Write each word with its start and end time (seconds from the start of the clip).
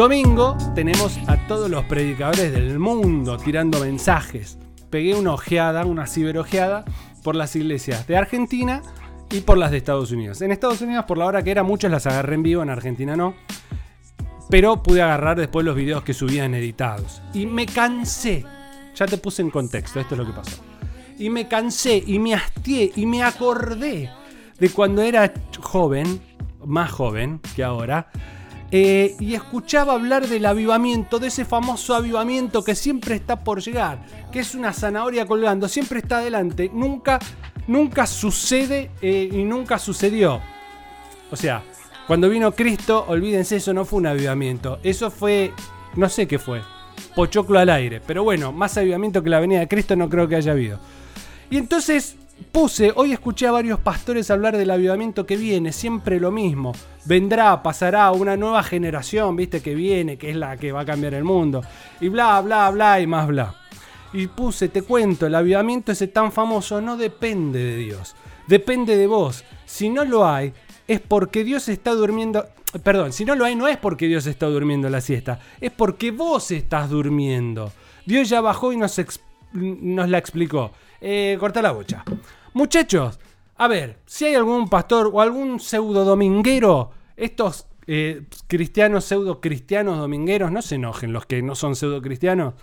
Domingo 0.00 0.56
tenemos 0.74 1.18
a 1.26 1.36
todos 1.46 1.68
los 1.68 1.84
predicadores 1.84 2.52
del 2.52 2.78
mundo 2.78 3.36
tirando 3.36 3.80
mensajes. 3.80 4.56
Pegué 4.88 5.14
una 5.14 5.34
ojeada, 5.34 5.84
una 5.84 6.06
ciberojeada 6.06 6.86
por 7.22 7.36
las 7.36 7.54
iglesias 7.54 8.06
de 8.06 8.16
Argentina 8.16 8.80
y 9.30 9.42
por 9.42 9.58
las 9.58 9.70
de 9.70 9.76
Estados 9.76 10.10
Unidos. 10.10 10.40
En 10.40 10.52
Estados 10.52 10.80
Unidos, 10.80 11.04
por 11.06 11.18
la 11.18 11.26
hora 11.26 11.42
que 11.42 11.50
era, 11.50 11.64
muchos 11.64 11.90
las 11.90 12.06
agarré 12.06 12.36
en 12.36 12.42
vivo, 12.42 12.62
en 12.62 12.70
Argentina 12.70 13.14
no. 13.14 13.34
Pero 14.48 14.82
pude 14.82 15.02
agarrar 15.02 15.36
después 15.38 15.66
los 15.66 15.76
videos 15.76 16.02
que 16.02 16.14
subían 16.14 16.54
editados. 16.54 17.20
Y 17.34 17.44
me 17.44 17.66
cansé. 17.66 18.46
Ya 18.96 19.04
te 19.04 19.18
puse 19.18 19.42
en 19.42 19.50
contexto, 19.50 20.00
esto 20.00 20.14
es 20.14 20.18
lo 20.18 20.26
que 20.26 20.32
pasó. 20.32 20.69
Y 21.20 21.30
me 21.30 21.46
cansé 21.46 22.02
y 22.04 22.18
me 22.18 22.34
hastié 22.34 22.92
y 22.96 23.04
me 23.06 23.22
acordé 23.22 24.10
de 24.58 24.70
cuando 24.70 25.02
era 25.02 25.32
joven, 25.60 26.20
más 26.64 26.90
joven 26.90 27.40
que 27.54 27.62
ahora, 27.62 28.10
eh, 28.72 29.16
y 29.20 29.34
escuchaba 29.34 29.92
hablar 29.92 30.26
del 30.28 30.46
avivamiento, 30.46 31.18
de 31.18 31.26
ese 31.26 31.44
famoso 31.44 31.94
avivamiento 31.94 32.64
que 32.64 32.74
siempre 32.74 33.16
está 33.16 33.44
por 33.44 33.60
llegar, 33.60 33.98
que 34.32 34.38
es 34.40 34.54
una 34.54 34.72
zanahoria 34.72 35.26
colgando, 35.26 35.68
siempre 35.68 35.98
está 35.98 36.18
adelante, 36.18 36.70
nunca, 36.72 37.18
nunca 37.66 38.06
sucede 38.06 38.90
eh, 39.02 39.28
y 39.30 39.44
nunca 39.44 39.78
sucedió. 39.78 40.40
O 41.30 41.36
sea, 41.36 41.62
cuando 42.06 42.30
vino 42.30 42.52
Cristo, 42.52 43.04
olvídense, 43.08 43.56
eso 43.56 43.74
no 43.74 43.84
fue 43.84 43.98
un 43.98 44.06
avivamiento, 44.06 44.78
eso 44.82 45.10
fue, 45.10 45.52
no 45.96 46.08
sé 46.08 46.26
qué 46.26 46.38
fue, 46.38 46.62
pochoclo 47.14 47.58
al 47.58 47.68
aire, 47.68 48.00
pero 48.06 48.24
bueno, 48.24 48.52
más 48.52 48.78
avivamiento 48.78 49.22
que 49.22 49.30
la 49.30 49.40
venida 49.40 49.60
de 49.60 49.68
Cristo 49.68 49.96
no 49.96 50.08
creo 50.08 50.28
que 50.28 50.36
haya 50.36 50.52
habido. 50.52 50.78
Y 51.50 51.56
entonces 51.56 52.16
puse, 52.52 52.92
hoy 52.94 53.12
escuché 53.12 53.46
a 53.48 53.52
varios 53.52 53.80
pastores 53.80 54.30
hablar 54.30 54.56
del 54.56 54.70
avivamiento 54.70 55.26
que 55.26 55.36
viene, 55.36 55.72
siempre 55.72 56.20
lo 56.20 56.30
mismo. 56.30 56.72
Vendrá, 57.04 57.62
pasará 57.62 58.10
una 58.12 58.36
nueva 58.36 58.62
generación, 58.62 59.34
viste, 59.36 59.60
que 59.60 59.74
viene, 59.74 60.16
que 60.16 60.30
es 60.30 60.36
la 60.36 60.56
que 60.56 60.72
va 60.72 60.82
a 60.82 60.86
cambiar 60.86 61.14
el 61.14 61.24
mundo. 61.24 61.62
Y 62.00 62.08
bla, 62.08 62.40
bla, 62.40 62.70
bla 62.70 63.00
y 63.00 63.06
más 63.06 63.26
bla. 63.26 63.54
Y 64.12 64.28
puse, 64.28 64.68
te 64.68 64.82
cuento, 64.82 65.26
el 65.26 65.34
avivamiento 65.34 65.92
ese 65.92 66.08
tan 66.08 66.32
famoso 66.32 66.80
no 66.80 66.96
depende 66.96 67.62
de 67.62 67.76
Dios, 67.76 68.14
depende 68.46 68.96
de 68.96 69.06
vos. 69.06 69.44
Si 69.66 69.88
no 69.88 70.04
lo 70.04 70.26
hay, 70.26 70.52
es 70.88 71.00
porque 71.00 71.44
Dios 71.44 71.68
está 71.68 71.92
durmiendo. 71.92 72.46
Perdón, 72.82 73.12
si 73.12 73.24
no 73.24 73.34
lo 73.34 73.44
hay, 73.44 73.54
no 73.54 73.68
es 73.68 73.76
porque 73.76 74.06
Dios 74.06 74.26
está 74.26 74.46
durmiendo 74.46 74.88
la 74.88 75.00
siesta, 75.00 75.40
es 75.60 75.70
porque 75.70 76.10
vos 76.10 76.50
estás 76.50 76.90
durmiendo. 76.90 77.72
Dios 78.04 78.28
ya 78.28 78.40
bajó 78.40 78.72
y 78.72 78.76
nos, 78.76 79.00
nos 79.52 80.08
la 80.08 80.18
explicó. 80.18 80.72
Eh, 81.00 81.36
corta 81.40 81.62
la 81.62 81.72
bocha. 81.72 82.04
Muchachos, 82.52 83.18
a 83.56 83.68
ver, 83.68 83.98
si 84.06 84.26
hay 84.26 84.34
algún 84.34 84.68
pastor 84.68 85.10
o 85.12 85.20
algún 85.20 85.60
pseudo 85.60 86.04
dominguero, 86.04 86.90
estos 87.16 87.66
eh, 87.86 88.22
cristianos, 88.46 89.04
pseudo 89.04 89.40
cristianos 89.40 89.98
domingueros, 89.98 90.50
no 90.52 90.62
se 90.62 90.76
enojen 90.76 91.12
los 91.12 91.26
que 91.26 91.42
no 91.42 91.54
son 91.54 91.76
pseudo 91.76 92.00
cristianos, 92.00 92.54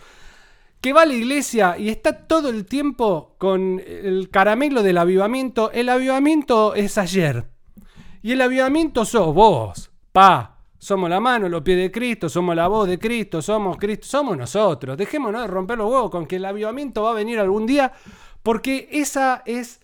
que 0.81 0.93
va 0.93 1.03
a 1.03 1.05
la 1.05 1.13
iglesia 1.13 1.77
y 1.77 1.89
está 1.89 2.27
todo 2.27 2.49
el 2.49 2.65
tiempo 2.65 3.35
con 3.37 3.81
el 3.85 4.29
caramelo 4.29 4.83
del 4.83 4.97
avivamiento. 4.97 5.71
El 5.71 5.89
avivamiento 5.89 6.75
es 6.75 6.97
ayer. 6.97 7.45
Y 8.21 8.33
el 8.33 8.41
avivamiento 8.41 9.05
sos 9.05 9.33
vos, 9.33 9.89
pa. 10.11 10.53
Somos 10.79 11.09
la 11.09 11.19
mano, 11.19 11.49
los 11.49 11.63
pies 11.63 11.77
de 11.77 11.91
Cristo, 11.91 12.29
somos 12.29 12.55
la 12.55 12.67
voz 12.67 12.87
de 12.87 12.99
Cristo, 12.99 13.41
somos 13.41 13.77
Cristo, 13.77 14.05
somos 14.05 14.37
nosotros. 14.37 14.95
Dejémonos 14.95 15.41
de 15.41 15.47
romper 15.47 15.79
los 15.79 15.91
huevos 15.91 16.11
con 16.11 16.27
que 16.27 16.35
el 16.35 16.45
avivamiento 16.45 17.01
va 17.01 17.11
a 17.11 17.13
venir 17.15 17.39
algún 17.39 17.65
día 17.65 17.91
porque 18.47 18.87
esa 18.93 19.43
es 19.45 19.81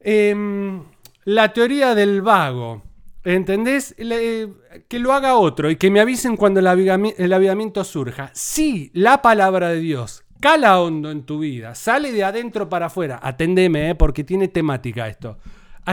em, 0.00 0.82
la 1.22 1.52
teoría 1.52 1.94
del 1.94 2.22
vago. 2.22 2.82
¿Entendés? 3.22 3.94
que 3.94 4.98
lo 4.98 5.12
haga 5.12 5.36
otro 5.36 5.70
y 5.70 5.76
que 5.76 5.92
me 5.92 6.00
avisen 6.00 6.36
cuando 6.36 6.58
el, 6.58 6.66
avivamiento 6.66 7.84
surja. 7.84 8.32
Sí, 8.34 8.90
la 8.94 9.22
palabra 9.22 9.68
de 9.68 9.78
Dios 9.78 10.24
cala 10.40 10.80
hondo 10.80 11.12
en 11.12 11.22
tu 11.22 11.38
vida, 11.38 11.76
sale 11.76 12.10
de 12.10 12.24
adentro 12.24 12.68
para 12.68 12.86
afuera. 12.86 13.20
Atendeme, 13.22 13.90
eh, 13.90 13.94
porque 13.94 14.24
tiene 14.24 14.48
temática 14.48 15.06
esto. 15.06 15.38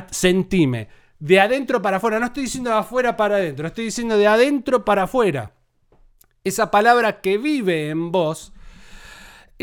sentime. 0.09 0.87
De 1.19 1.39
adentro 1.39 1.83
para 1.83 1.97
afuera. 1.97 2.17
No 2.19 2.25
estoy 2.25 2.45
diciendo 2.45 2.71
de 2.71 2.77
afuera 2.77 3.15
para 3.15 3.35
adentro, 3.35 3.67
estoy 3.67 3.85
diciendo 3.85 4.17
de 4.17 4.25
adentro 4.25 4.83
para 4.83 5.03
afuera. 5.03 5.51
Esa 6.43 6.71
palabra 6.71 7.21
que 7.21 7.37
vive 7.37 7.91
en 7.91 8.11
vos 8.11 8.53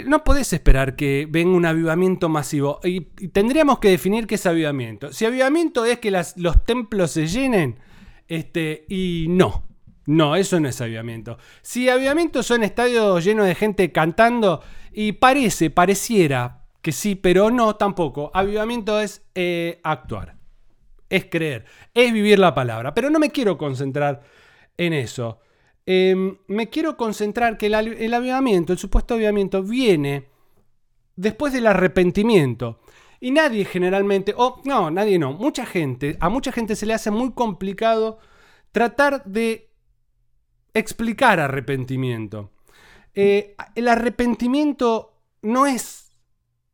no 0.05 0.25
podés 0.25 0.53
esperar 0.53 0.97
que 0.97 1.27
venga 1.31 1.57
un 1.57 1.67
avivamiento 1.67 2.29
masivo. 2.29 2.81
Y, 2.83 3.01
tendríamos 3.29 3.79
que 3.79 3.91
definir 3.91 4.27
qué 4.27 4.35
es 4.35 4.47
avivamiento. 4.47 5.13
Si 5.13 5.25
avivamiento 5.25 5.85
es 5.85 5.99
que 5.99 6.11
los 6.11 6.65
templos 6.65 7.13
se 7.13 7.27
llenen, 7.27 7.79
este, 8.29 8.85
y 8.89 9.27
no. 9.29 9.65
No, 10.07 10.37
eso 10.37 10.61
no 10.61 10.69
es 10.69 10.81
avivamiento. 10.81 11.39
Si 11.63 11.89
avivamiento 11.89 12.43
son 12.43 12.63
estadios 12.63 13.25
llenos 13.25 13.47
de 13.47 13.55
gente 13.55 13.91
cantando, 13.91 14.63
y 14.93 15.13
parece, 15.13 15.71
pareciera 15.71 16.65
que 16.83 16.93
sí, 16.93 17.15
pero 17.15 17.51
no 17.51 17.77
tampoco. 17.77 18.31
Avivamiento 18.35 19.01
es 19.01 19.23
eh, 19.35 19.81
actuar, 19.83 20.37
es 21.09 21.25
creer, 21.27 21.65
es 21.95 22.13
vivir 22.13 22.39
la 22.39 22.55
palabra. 22.55 22.95
Pero 22.95 23.11
no 23.11 23.19
me 23.19 23.31
quiero 23.31 23.57
concentrar 23.57 24.23
en 24.77 24.93
eso. 24.93 25.41
Em, 25.87 26.39
me 26.47 26.71
quiero 26.71 26.97
concentrar 26.97 27.59
que 27.59 27.67
el, 27.67 27.75
avivamiento, 27.75 28.73
el 28.73 28.79
supuesto 28.79 29.15
avivamiento, 29.15 29.63
viene 29.63 30.29
después 31.17 31.53
del 31.53 31.67
arrepentimiento. 31.67 32.81
Y 33.21 33.31
nadie 33.31 33.65
generalmente, 33.65 34.35
o 34.37 34.61
no, 34.65 34.91
nadie 34.91 35.19
no, 35.19 35.33
mucha 35.33 35.67
gente, 35.67 36.17
a 36.21 36.29
mucha 36.29 36.53
gente 36.53 36.77
se 36.77 36.87
le 36.87 36.95
hace 36.95 37.11
muy 37.11 37.33
complicado 37.33 38.19
tratar 38.73 39.25
de 39.25 39.71
explicar 40.75 41.41
arrepentimiento. 41.41 42.51
Eh, 43.15 43.55
el 43.75 43.89
arrepentimiento 43.89 45.15
no 45.43 45.67
es 45.67 46.13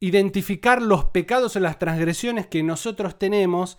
identificar 0.00 0.80
los 0.80 1.04
pecados 1.06 1.54
o 1.56 1.60
las 1.60 1.78
transgresiones 1.78 2.46
que 2.46 2.62
nosotros 2.62 3.18
tenemos, 3.18 3.76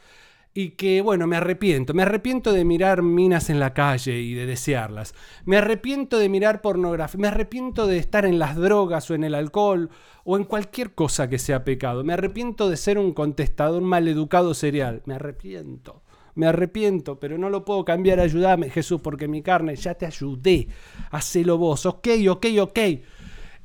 y 0.53 0.71
que, 0.71 1.01
bueno, 1.01 1.27
me 1.27 1.37
arrepiento. 1.37 1.93
Me 1.93 2.03
arrepiento 2.03 2.51
de 2.51 2.65
mirar 2.65 3.01
minas 3.01 3.49
en 3.49 3.59
la 3.59 3.73
calle 3.73 4.19
y 4.19 4.33
de 4.33 4.45
desearlas. 4.45 5.13
Me 5.45 5.57
arrepiento 5.57 6.17
de 6.17 6.27
mirar 6.27 6.61
pornografía. 6.61 7.21
Me 7.21 7.27
arrepiento 7.29 7.87
de 7.87 7.97
estar 7.97 8.25
en 8.25 8.37
las 8.37 8.57
drogas 8.57 9.09
o 9.09 9.15
en 9.15 9.23
el 9.23 9.33
alcohol 9.33 9.89
o 10.25 10.35
en 10.37 10.43
cualquier 10.43 10.93
cosa 10.93 11.29
que 11.29 11.39
sea 11.39 11.63
pecado. 11.63 12.03
Me 12.03 12.13
arrepiento 12.13 12.69
de 12.69 12.75
ser 12.75 12.97
un 12.97 13.13
contestador 13.13 13.81
maleducado 13.81 14.53
serial. 14.53 15.01
Me 15.05 15.13
arrepiento. 15.13 16.03
Me 16.35 16.47
arrepiento, 16.47 17.19
pero 17.19 17.37
no 17.37 17.49
lo 17.49 17.63
puedo 17.63 17.85
cambiar. 17.85 18.19
Ayúdame, 18.19 18.69
Jesús, 18.69 18.99
porque 19.01 19.29
mi 19.29 19.41
carne 19.41 19.77
ya 19.77 19.93
te 19.95 20.05
ayudé. 20.05 20.67
Hacelo 21.11 21.57
vos. 21.57 21.85
Ok, 21.85 22.09
ok, 22.29 22.45
ok. 22.59 22.79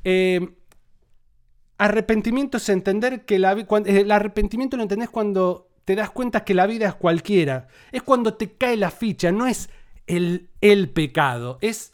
Eh, 0.05 0.49
arrepentimiento 1.77 2.57
es 2.57 2.69
entender 2.69 3.25
que 3.25 3.39
la, 3.39 3.51
el 3.51 4.11
arrepentimiento 4.11 4.77
lo 4.77 4.83
entendés 4.83 5.09
cuando 5.09 5.66
te 5.87 5.95
das 5.95 6.09
cuenta 6.09 6.43
que 6.43 6.53
la 6.53 6.67
vida 6.67 6.85
es 6.85 6.95
cualquiera. 6.95 7.69
Es 7.93 8.03
cuando 8.03 8.33
te 8.33 8.51
cae 8.51 8.75
la 8.75 8.91
ficha, 8.91 9.31
no 9.31 9.47
es 9.47 9.69
el, 10.05 10.49
el 10.59 10.89
pecado, 10.89 11.59
es 11.61 11.93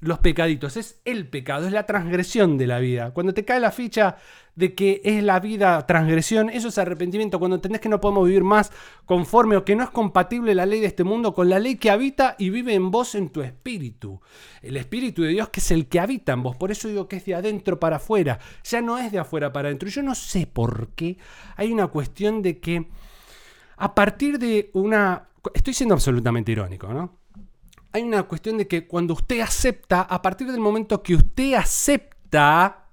los 0.00 0.18
pecaditos, 0.20 0.78
es 0.78 0.98
el 1.04 1.28
pecado, 1.28 1.66
es 1.66 1.72
la 1.74 1.84
transgresión 1.84 2.56
de 2.56 2.66
la 2.66 2.78
vida. 2.78 3.10
Cuando 3.10 3.34
te 3.34 3.44
cae 3.44 3.60
la 3.60 3.70
ficha 3.70 4.16
de 4.54 4.74
que 4.74 5.02
es 5.04 5.22
la 5.22 5.40
vida 5.40 5.84
transgresión, 5.86 6.48
eso 6.48 6.68
es 6.68 6.78
arrepentimiento. 6.78 7.38
Cuando 7.38 7.56
entendés 7.56 7.82
que 7.82 7.90
no 7.90 8.00
podemos 8.00 8.26
vivir 8.26 8.44
más 8.44 8.72
conforme 9.04 9.58
o 9.58 9.64
que 9.66 9.76
no 9.76 9.84
es 9.84 9.90
compatible 9.90 10.54
la 10.54 10.64
ley 10.64 10.80
de 10.80 10.86
este 10.86 11.04
mundo 11.04 11.34
con 11.34 11.50
la 11.50 11.58
ley 11.58 11.76
que 11.76 11.90
habita 11.90 12.36
y 12.38 12.48
vive 12.48 12.72
en 12.72 12.90
vos, 12.90 13.14
en 13.14 13.28
tu 13.28 13.42
espíritu. 13.42 14.22
El 14.62 14.78
espíritu 14.78 15.20
de 15.20 15.28
Dios 15.28 15.50
que 15.50 15.60
es 15.60 15.70
el 15.70 15.86
que 15.88 16.00
habita 16.00 16.32
en 16.32 16.42
vos. 16.42 16.56
Por 16.56 16.70
eso 16.70 16.88
digo 16.88 17.08
que 17.08 17.16
es 17.16 17.26
de 17.26 17.34
adentro 17.34 17.78
para 17.78 17.96
afuera. 17.96 18.38
Ya 18.64 18.80
no 18.80 18.96
es 18.96 19.12
de 19.12 19.18
afuera 19.18 19.52
para 19.52 19.68
adentro. 19.68 19.90
Yo 19.90 20.02
no 20.02 20.14
sé 20.14 20.46
por 20.46 20.88
qué 20.94 21.18
hay 21.56 21.70
una 21.70 21.88
cuestión 21.88 22.40
de 22.40 22.58
que 22.58 22.88
a 23.76 23.94
partir 23.94 24.38
de 24.38 24.70
una... 24.74 25.28
Estoy 25.54 25.74
siendo 25.74 25.94
absolutamente 25.94 26.52
irónico, 26.52 26.92
¿no? 26.92 27.18
Hay 27.92 28.02
una 28.02 28.24
cuestión 28.24 28.58
de 28.58 28.66
que 28.66 28.86
cuando 28.86 29.14
usted 29.14 29.40
acepta, 29.40 30.02
a 30.02 30.20
partir 30.20 30.50
del 30.50 30.60
momento 30.60 31.02
que 31.02 31.14
usted 31.14 31.54
acepta, 31.54 32.88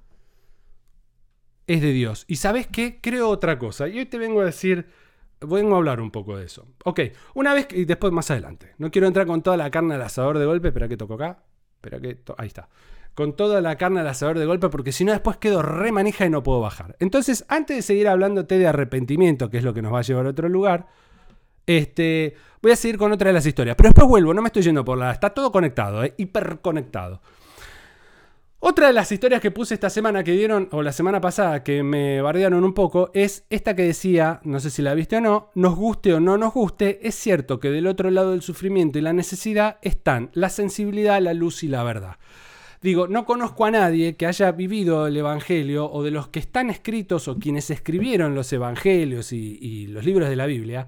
es 1.65 1.81
de 1.81 1.91
Dios. 1.91 2.25
Y 2.27 2.35
sabes 2.35 2.67
qué? 2.67 2.99
Creo 3.01 3.29
otra 3.29 3.57
cosa. 3.57 3.87
Y 3.87 3.99
hoy 3.99 4.05
te 4.05 4.17
vengo 4.17 4.41
a 4.41 4.45
decir, 4.45 4.87
vengo 5.39 5.73
a 5.73 5.77
hablar 5.77 6.01
un 6.01 6.11
poco 6.11 6.37
de 6.37 6.45
eso. 6.45 6.67
Ok, 6.83 6.99
una 7.33 7.53
vez 7.53 7.67
y 7.71 7.85
después 7.85 8.13
más 8.13 8.29
adelante. 8.29 8.73
No 8.77 8.91
quiero 8.91 9.07
entrar 9.07 9.25
con 9.25 9.41
toda 9.41 9.57
la 9.57 9.71
carne 9.71 9.95
al 9.95 10.01
asador 10.01 10.37
de 10.37 10.45
golpe. 10.45 10.67
Espera 10.67 10.87
que 10.87 10.97
toco 10.97 11.15
acá. 11.15 11.43
Espera 11.75 11.99
que... 11.99 12.19
Ahí 12.37 12.47
está 12.47 12.69
con 13.13 13.35
toda 13.35 13.61
la 13.61 13.77
carne 13.77 13.99
al 13.99 14.07
asador 14.07 14.39
de 14.39 14.45
golpe, 14.45 14.69
porque 14.69 14.91
si 14.91 15.03
no 15.03 15.11
después 15.11 15.37
quedo 15.37 15.61
re 15.61 15.91
manija 15.91 16.25
y 16.25 16.29
no 16.29 16.43
puedo 16.43 16.61
bajar. 16.61 16.95
Entonces, 16.99 17.45
antes 17.47 17.75
de 17.77 17.81
seguir 17.81 18.07
hablándote 18.07 18.57
de 18.57 18.67
arrepentimiento, 18.67 19.49
que 19.49 19.57
es 19.57 19.63
lo 19.63 19.73
que 19.73 19.81
nos 19.81 19.93
va 19.93 19.99
a 19.99 20.03
llevar 20.03 20.25
a 20.25 20.29
otro 20.29 20.49
lugar, 20.49 20.87
este, 21.65 22.35
voy 22.61 22.71
a 22.71 22.75
seguir 22.75 22.97
con 22.97 23.11
otra 23.11 23.27
de 23.27 23.33
las 23.33 23.45
historias. 23.45 23.75
Pero 23.75 23.89
después 23.89 24.07
vuelvo, 24.07 24.33
no 24.33 24.41
me 24.41 24.47
estoy 24.47 24.63
yendo 24.63 24.85
por 24.85 24.97
la... 24.97 25.11
Está 25.11 25.31
todo 25.31 25.51
conectado, 25.51 26.03
¿eh? 26.03 26.13
hiperconectado. 26.17 27.21
Otra 28.63 28.87
de 28.87 28.93
las 28.93 29.11
historias 29.11 29.41
que 29.41 29.49
puse 29.49 29.73
esta 29.73 29.89
semana 29.89 30.23
que 30.23 30.33
dieron, 30.33 30.69
o 30.71 30.83
la 30.83 30.91
semana 30.91 31.19
pasada, 31.19 31.63
que 31.63 31.81
me 31.81 32.21
bardearon 32.21 32.63
un 32.63 32.75
poco, 32.75 33.09
es 33.15 33.43
esta 33.49 33.75
que 33.75 33.81
decía, 33.81 34.39
no 34.43 34.59
sé 34.59 34.69
si 34.69 34.83
la 34.83 34.93
viste 34.93 35.17
o 35.17 35.21
no, 35.21 35.49
nos 35.55 35.75
guste 35.75 36.13
o 36.13 36.19
no 36.19 36.37
nos 36.37 36.53
guste, 36.53 36.99
es 37.01 37.15
cierto 37.15 37.59
que 37.59 37.71
del 37.71 37.87
otro 37.87 38.11
lado 38.11 38.31
del 38.31 38.43
sufrimiento 38.43 38.99
y 38.99 39.01
la 39.01 39.13
necesidad 39.13 39.79
están 39.81 40.29
la 40.33 40.49
sensibilidad, 40.49 41.19
la 41.19 41.33
luz 41.33 41.63
y 41.63 41.69
la 41.69 41.81
verdad. 41.81 42.17
Digo, 42.81 43.07
no 43.07 43.25
conozco 43.25 43.65
a 43.65 43.71
nadie 43.71 44.15
que 44.15 44.25
haya 44.25 44.51
vivido 44.53 45.05
el 45.05 45.15
Evangelio 45.15 45.91
o 45.91 46.01
de 46.01 46.09
los 46.09 46.29
que 46.29 46.39
están 46.39 46.71
escritos 46.71 47.27
o 47.27 47.37
quienes 47.37 47.69
escribieron 47.69 48.33
los 48.33 48.51
Evangelios 48.51 49.31
y, 49.33 49.85
los 49.85 50.03
libros 50.03 50.29
de 50.29 50.35
la 50.35 50.47
Biblia, 50.47 50.87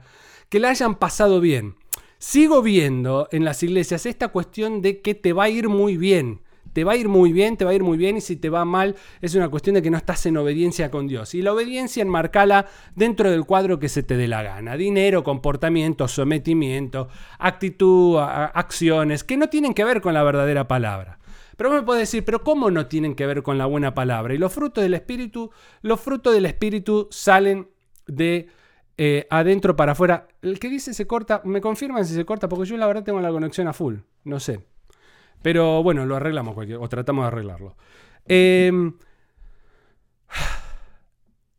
que 0.50 0.60
la 0.60 0.72
hayan 0.72 0.96
pasado 0.96 1.40
bien. 1.40 1.76
Sigo 2.18 2.64
viendo 2.64 3.28
en 3.32 3.46
las 3.46 3.62
iglesias 3.62 4.08
esta 4.08 4.30
cuestión 4.30 4.82
de 4.82 5.02
que 5.02 5.14
te 5.14 5.34
va 5.34 5.44
a 5.44 5.50
ir 5.50 5.70
muy 5.70 5.98
bien 5.98 6.42
te 6.72 6.84
va 6.84 6.94
a 6.94 6.96
ir 6.96 7.08
muy 7.08 7.32
bien, 7.32 7.56
te 7.56 7.66
va 7.66 7.72
a 7.72 7.76
ir 7.76 7.84
muy 7.84 8.00
bien 8.00 8.18
y 8.18 8.22
si 8.22 8.36
te 8.36 8.50
va 8.50 8.66
mal 8.66 8.96
es 9.22 9.36
una 9.36 9.48
cuestión 9.50 9.76
de 9.76 9.84
que 9.84 9.92
no 9.92 9.98
estás 9.98 10.26
en 10.26 10.38
obediencia 10.38 10.90
con 10.90 11.06
Dios. 11.06 11.36
Y 11.36 11.44
la 11.44 11.54
obediencia 11.54 12.02
enmarcala 12.02 12.66
dentro 12.96 13.30
del 13.30 13.46
cuadro 13.46 13.78
que 13.78 13.90
se 13.90 14.02
te 14.02 14.18
dé 14.18 14.28
la 14.28 14.42
gana. 14.42 14.76
Dinero, 14.76 15.24
comportamiento, 15.24 16.08
sometimiento, 16.08 17.10
actitud, 17.38 18.18
acciones, 18.18 19.24
que 19.24 19.38
no 19.38 19.50
tienen 19.50 19.76
que 19.76 19.84
ver 19.84 20.02
con 20.02 20.16
la 20.16 20.24
verdadera 20.24 20.68
palabra. 20.68 21.20
Pero 21.58 21.72
me 21.72 21.82
puede 21.84 22.02
decir, 22.02 22.26
pero 22.26 22.44
¿cómo 22.44 22.72
no 22.72 22.88
tienen 22.88 23.16
que 23.16 23.26
ver 23.26 23.44
con 23.44 23.58
la 23.58 23.66
buena 23.66 23.94
palabra? 23.94 24.34
Y 24.34 24.38
los 24.38 24.54
frutos 24.54 24.84
del 24.84 24.94
Espíritu, 24.94 25.52
los 25.82 26.00
frutos 26.00 26.34
del 26.34 26.46
Espíritu 26.46 27.08
salen 27.12 27.70
de 28.08 28.50
eh, 28.98 29.28
adentro 29.30 29.76
para 29.76 29.94
afuera. 29.94 30.28
El 30.42 30.60
que 30.60 30.70
dice 30.70 30.94
se 30.94 31.08
corta, 31.08 31.42
me 31.46 31.62
confirman 31.62 32.06
si 32.06 32.14
se 32.14 32.26
corta, 32.26 32.50
porque 32.50 32.66
yo 32.70 32.78
la 32.78 32.88
verdad 32.88 33.04
tengo 33.04 33.22
la 33.22 33.32
conexión 33.32 33.68
a 33.68 33.74
full. 33.74 33.98
No 34.24 34.40
sé. 34.40 34.66
Pero 35.42 35.84
bueno, 35.84 36.06
lo 36.06 36.16
arreglamos 36.16 36.56
o 36.58 36.90
tratamos 36.90 37.24
de 37.24 37.28
arreglarlo. 37.28 37.76
Em, 38.26 38.94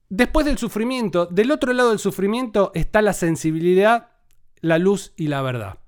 después 0.08 0.46
del 0.46 0.58
sufrimiento, 0.58 1.26
del 1.26 1.50
otro 1.50 1.72
lado 1.72 1.90
del 1.90 1.98
sufrimiento 1.98 2.72
está 2.74 3.02
la 3.02 3.12
sensibilidad, 3.12 4.12
la 4.60 4.78
luz 4.78 5.12
y 5.16 5.28
la 5.28 5.42
verdad. 5.42 5.78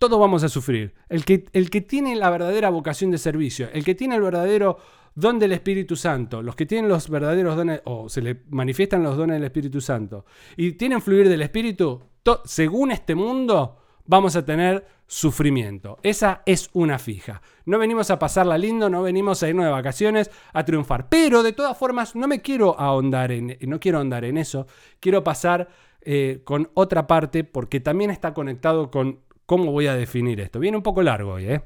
Todos 0.00 0.18
vamos 0.18 0.42
a 0.44 0.48
sufrir. 0.48 0.94
El 1.10 1.26
que, 1.26 1.44
el 1.52 1.68
que 1.68 1.82
tiene 1.82 2.16
la 2.16 2.30
verdadera 2.30 2.70
vocación 2.70 3.10
de 3.10 3.18
servicio, 3.18 3.68
el 3.74 3.84
que 3.84 3.94
tiene 3.94 4.16
el 4.16 4.22
verdadero 4.22 4.78
don 5.14 5.38
del 5.38 5.52
Espíritu 5.52 5.94
Santo, 5.94 6.40
los 6.40 6.56
que 6.56 6.64
tienen 6.64 6.88
los 6.88 7.10
verdaderos 7.10 7.54
dones, 7.54 7.82
o 7.84 8.08
se 8.08 8.22
le 8.22 8.40
manifiestan 8.48 9.02
los 9.02 9.18
dones 9.18 9.34
del 9.34 9.44
Espíritu 9.44 9.82
Santo, 9.82 10.24
y 10.56 10.72
tienen 10.72 11.02
fluir 11.02 11.28
del 11.28 11.42
Espíritu, 11.42 12.00
según 12.46 12.92
este 12.92 13.14
mundo, 13.14 13.76
vamos 14.06 14.36
a 14.36 14.44
tener 14.46 14.86
sufrimiento. 15.06 15.98
Esa 16.02 16.40
es 16.46 16.70
una 16.72 16.98
fija. 16.98 17.42
No 17.66 17.78
venimos 17.78 18.10
a 18.10 18.18
pasarla 18.18 18.56
lindo, 18.56 18.88
no 18.88 19.02
venimos 19.02 19.42
a 19.42 19.50
irnos 19.50 19.66
de 19.66 19.70
vacaciones 19.70 20.30
a 20.54 20.64
triunfar. 20.64 21.10
Pero 21.10 21.42
de 21.42 21.52
todas 21.52 21.76
formas, 21.76 22.16
no 22.16 22.26
me 22.26 22.40
quiero 22.40 22.74
ahondar 22.80 23.32
en, 23.32 23.58
no 23.66 23.78
quiero 23.78 23.98
ahondar 23.98 24.24
en 24.24 24.38
eso. 24.38 24.66
Quiero 24.98 25.22
pasar 25.22 25.68
eh, 26.00 26.40
con 26.44 26.70
otra 26.72 27.06
parte 27.06 27.44
porque 27.44 27.80
también 27.80 28.10
está 28.10 28.32
conectado 28.32 28.90
con 28.90 29.20
cómo 29.50 29.72
voy 29.72 29.88
a 29.88 29.96
definir 29.96 30.38
esto. 30.38 30.60
Viene 30.60 30.76
un 30.76 30.82
poco 30.84 31.02
largo 31.02 31.32
hoy, 31.32 31.46
¿eh? 31.46 31.60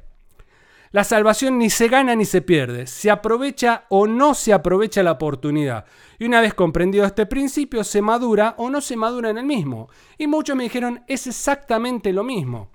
La 0.90 1.04
salvación 1.04 1.58
ni 1.58 1.68
se 1.68 1.88
gana 1.88 2.16
ni 2.16 2.24
se 2.24 2.40
pierde, 2.40 2.86
se 2.86 3.10
aprovecha 3.10 3.84
o 3.90 4.06
no 4.06 4.32
se 4.32 4.54
aprovecha 4.54 5.02
la 5.02 5.12
oportunidad. 5.12 5.84
Y 6.18 6.24
una 6.24 6.40
vez 6.40 6.54
comprendido 6.54 7.04
este 7.04 7.26
principio, 7.26 7.84
se 7.84 8.00
madura 8.00 8.54
o 8.56 8.70
no 8.70 8.80
se 8.80 8.96
madura 8.96 9.28
en 9.28 9.36
el 9.36 9.44
mismo. 9.44 9.90
Y 10.16 10.28
muchos 10.28 10.56
me 10.56 10.62
dijeron, 10.62 11.04
es 11.08 11.26
exactamente 11.26 12.14
lo 12.14 12.24
mismo. 12.24 12.70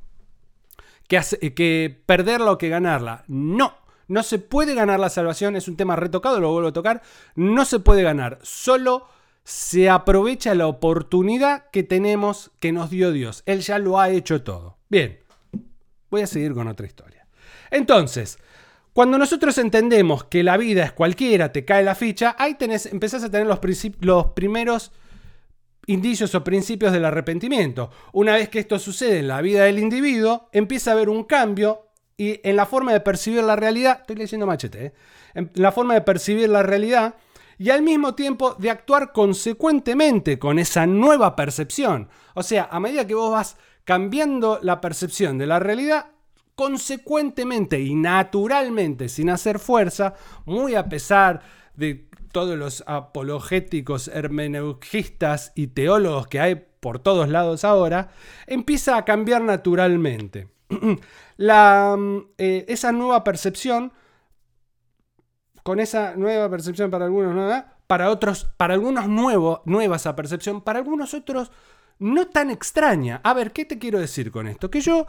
Que, 1.08 1.20
que 1.56 2.04
perderla 2.06 2.52
o 2.52 2.60
que 2.60 2.70
ganarla. 2.70 3.24
No, 3.28 3.74
no 4.08 4.22
se 4.22 4.38
puede 4.38 4.76
ganar 4.76 5.00
la 5.00 5.10
salvación, 5.10 5.56
es 5.56 5.68
un 5.68 5.76
tema 5.76 5.96
retocado, 5.96 6.40
lo 6.40 6.52
vuelvo 6.52 6.70
a 6.70 6.74
tocar. 6.74 7.02
No 7.34 7.66
se 7.66 7.80
puede 7.80 8.04
ganar, 8.04 8.38
solo 8.44 9.08
se 9.44 9.90
aprovecha 9.90 10.54
la 10.54 10.68
oportunidad 10.68 11.72
que 11.72 11.82
tenemos, 11.82 12.52
que 12.60 12.72
nos 12.72 12.92
dio 12.92 13.12
Dios. 13.12 13.42
Él 13.48 13.62
ya 13.62 13.80
lo 13.80 14.00
ha 14.00 14.12
hecho 14.12 14.44
todo. 14.44 14.79
Bien, 14.90 15.20
voy 16.10 16.22
a 16.22 16.28
seguir 16.28 16.54
con 16.54 16.68
otra 16.68 16.88
historia. 16.88 17.28
Entonces, 17.70 18.40
cuando 18.92 19.18
nosotros 19.20 19.58
entendemos 19.60 20.24
que 20.26 20.44
la 20.44 20.58
vida 20.58 20.84
es 20.84 20.92
cualquiera, 20.92 21.52
te 21.52 21.64
cae 21.64 21.84
la 21.84 21.94
ficha, 21.94 22.36
ahí 22.40 22.56
tenés, 22.56 22.88
empezás 22.88 23.24
a 23.24 23.30
tener 23.30 23.46
los, 23.46 23.60
los 24.02 24.26
primeros 24.32 24.92
indicios 25.86 26.34
o 26.34 26.44
principios 26.44 26.92
del 26.92 27.06
arrepentimiento. 27.06 27.92
Una 28.14 28.34
vez 28.34 28.50
que 28.50 28.60
esto 28.60 28.80
sucede 28.80 29.20
en 29.20 29.28
la 29.28 29.42
vida 29.42 29.64
del 29.64 29.80
individuo, 29.80 30.50
empieza 30.52 30.92
a 30.92 30.94
haber 30.96 31.10
un 31.10 31.24
cambio 31.24 31.88
y 32.18 32.42
en 32.44 32.56
la 32.56 32.66
forma 32.66 32.92
de 32.92 33.00
percibir 33.00 33.44
la 33.44 33.56
realidad, 33.56 34.00
estoy 34.02 34.16
leyendo 34.16 34.46
machete, 34.46 34.88
¿eh? 34.88 34.94
en 35.36 35.52
la 35.54 35.72
forma 35.72 35.94
de 35.94 36.02
percibir 36.02 36.50
la 36.50 36.64
realidad 36.64 37.16
y 37.58 37.70
al 37.70 37.82
mismo 37.82 38.16
tiempo 38.16 38.56
de 38.56 38.70
actuar 38.70 39.12
consecuentemente 39.12 40.40
con 40.40 40.60
esa 40.60 40.86
nueva 40.86 41.36
percepción. 41.36 42.10
O 42.34 42.44
sea, 42.44 42.68
a 42.72 42.80
medida 42.80 43.06
que 43.06 43.16
vos 43.16 43.32
vas 43.32 43.58
cambiando 43.90 44.60
la 44.62 44.82
percepción 44.82 45.40
de 45.40 45.48
la 45.48 45.58
realidad, 45.58 46.12
consecuentemente 46.54 47.82
y 47.82 47.96
naturalmente, 47.96 49.10
sin 49.10 49.32
hacer 49.32 49.58
fuerza, 49.58 50.14
muy 50.46 50.76
a 50.76 50.88
pesar 50.88 51.42
de 51.74 52.08
todos 52.32 52.56
los 52.56 52.84
apologéticos, 52.86 54.08
hermeneutistas 54.08 55.54
y 55.56 55.70
teólogos 55.70 56.28
que 56.28 56.40
hay 56.40 56.68
por 56.80 57.00
todos 57.00 57.30
lados 57.30 57.64
ahora, 57.64 58.12
empieza 58.46 58.96
a 58.96 59.06
cambiar 59.06 59.42
naturalmente. 59.42 60.50
La, 61.38 61.98
eh, 62.38 62.66
esa 62.68 62.92
nueva 62.92 63.24
percepción, 63.24 63.92
con 65.64 65.80
esa 65.80 66.16
nueva 66.16 66.48
percepción 66.48 66.92
para 66.92 67.06
algunos, 67.06 67.64
para 67.88 68.12
otros, 68.12 68.52
para 68.56 68.76
algunos 68.76 69.08
nuevo, 69.08 69.64
nueva 69.66 69.96
esa 69.96 70.16
percepción, 70.16 70.62
para 70.62 70.78
algunos 70.78 71.16
otros 71.16 71.52
no 72.00 72.28
tan 72.28 72.50
extraña. 72.50 73.22
A 73.24 73.34
ver, 73.34 73.52
¿qué 73.52 73.66
te 73.66 73.78
quiero 73.78 74.00
decir 74.00 74.32
con 74.32 74.48
esto? 74.48 74.72
Que 74.72 74.82
yo 74.82 75.06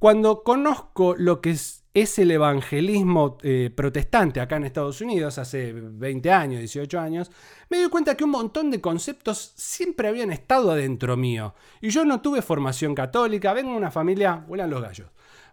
cuando 0.00 0.42
conozco 0.42 1.14
lo 1.16 1.40
que 1.42 1.50
es, 1.50 2.18
el 2.18 2.30
evangelismo 2.30 3.36
eh, 3.42 3.70
protestante 3.74 4.40
acá 4.40 4.56
en 4.56 4.64
Estados 4.64 5.02
Unidos, 5.02 5.36
hace 5.36 5.74
20 5.74 6.32
años, 6.32 6.60
18 6.60 6.98
años, 6.98 7.30
me 7.68 7.78
doy 7.78 7.90
cuenta 7.90 8.16
que 8.16 8.24
un 8.24 8.30
montón 8.30 8.70
de 8.70 8.80
conceptos 8.80 9.52
siempre 9.56 10.08
habían 10.08 10.32
estado 10.32 10.70
adentro 10.70 11.18
mío. 11.18 11.54
Y 11.82 11.90
yo 11.90 12.06
no 12.06 12.22
tuve 12.22 12.40
formación 12.40 12.94
católica, 12.94 13.52
vengo 13.52 13.72
de 13.72 13.76
una 13.76 13.90
familia, 13.90 14.42
vuelan 14.48 14.70
los 14.70 14.80
gallos, 14.80 15.08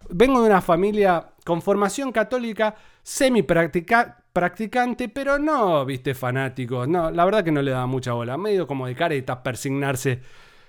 vengo 0.09 0.39
de 0.41 0.47
una 0.47 0.61
familia 0.61 1.33
con 1.43 1.61
formación 1.61 2.13
católica 2.13 2.75
semi 3.03 3.41
practicante, 3.43 5.09
pero 5.09 5.39
no, 5.39 5.85
viste, 5.85 6.15
fanáticos. 6.15 6.87
No, 6.87 7.11
la 7.11 7.25
verdad 7.25 7.43
que 7.43 7.51
no 7.51 7.61
le 7.61 7.71
daba 7.71 7.87
mucha 7.87 8.13
bola. 8.13 8.37
Medio 8.37 8.65
como 8.65 8.87
de 8.87 8.95
careta 8.95 9.43
persignarse 9.43 10.21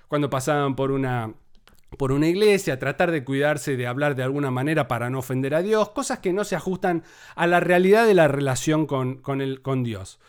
cuando 0.09 0.29
pasaban 0.29 0.75
por 0.75 0.91
una 0.91 1.33
por 1.97 2.11
una 2.11 2.27
iglesia, 2.27 2.77
tratar 2.77 3.09
de 3.09 3.23
cuidarse 3.23 3.75
de 3.75 3.87
hablar 3.87 4.15
de 4.15 4.21
alguna 4.21 4.51
manera 4.51 4.87
para 4.87 5.09
no 5.09 5.19
ofender 5.19 5.55
a 5.55 5.63
Dios, 5.63 5.89
cosas 5.89 6.19
que 6.19 6.33
no 6.33 6.43
se 6.43 6.55
ajustan 6.55 7.03
a 7.35 7.47
la 7.47 7.59
realidad 7.59 8.05
de 8.05 8.13
la 8.13 8.27
relación 8.27 8.85
con, 8.85 9.17
con, 9.17 9.41
el, 9.41 9.63
con 9.63 9.83
Dios. 9.83 10.19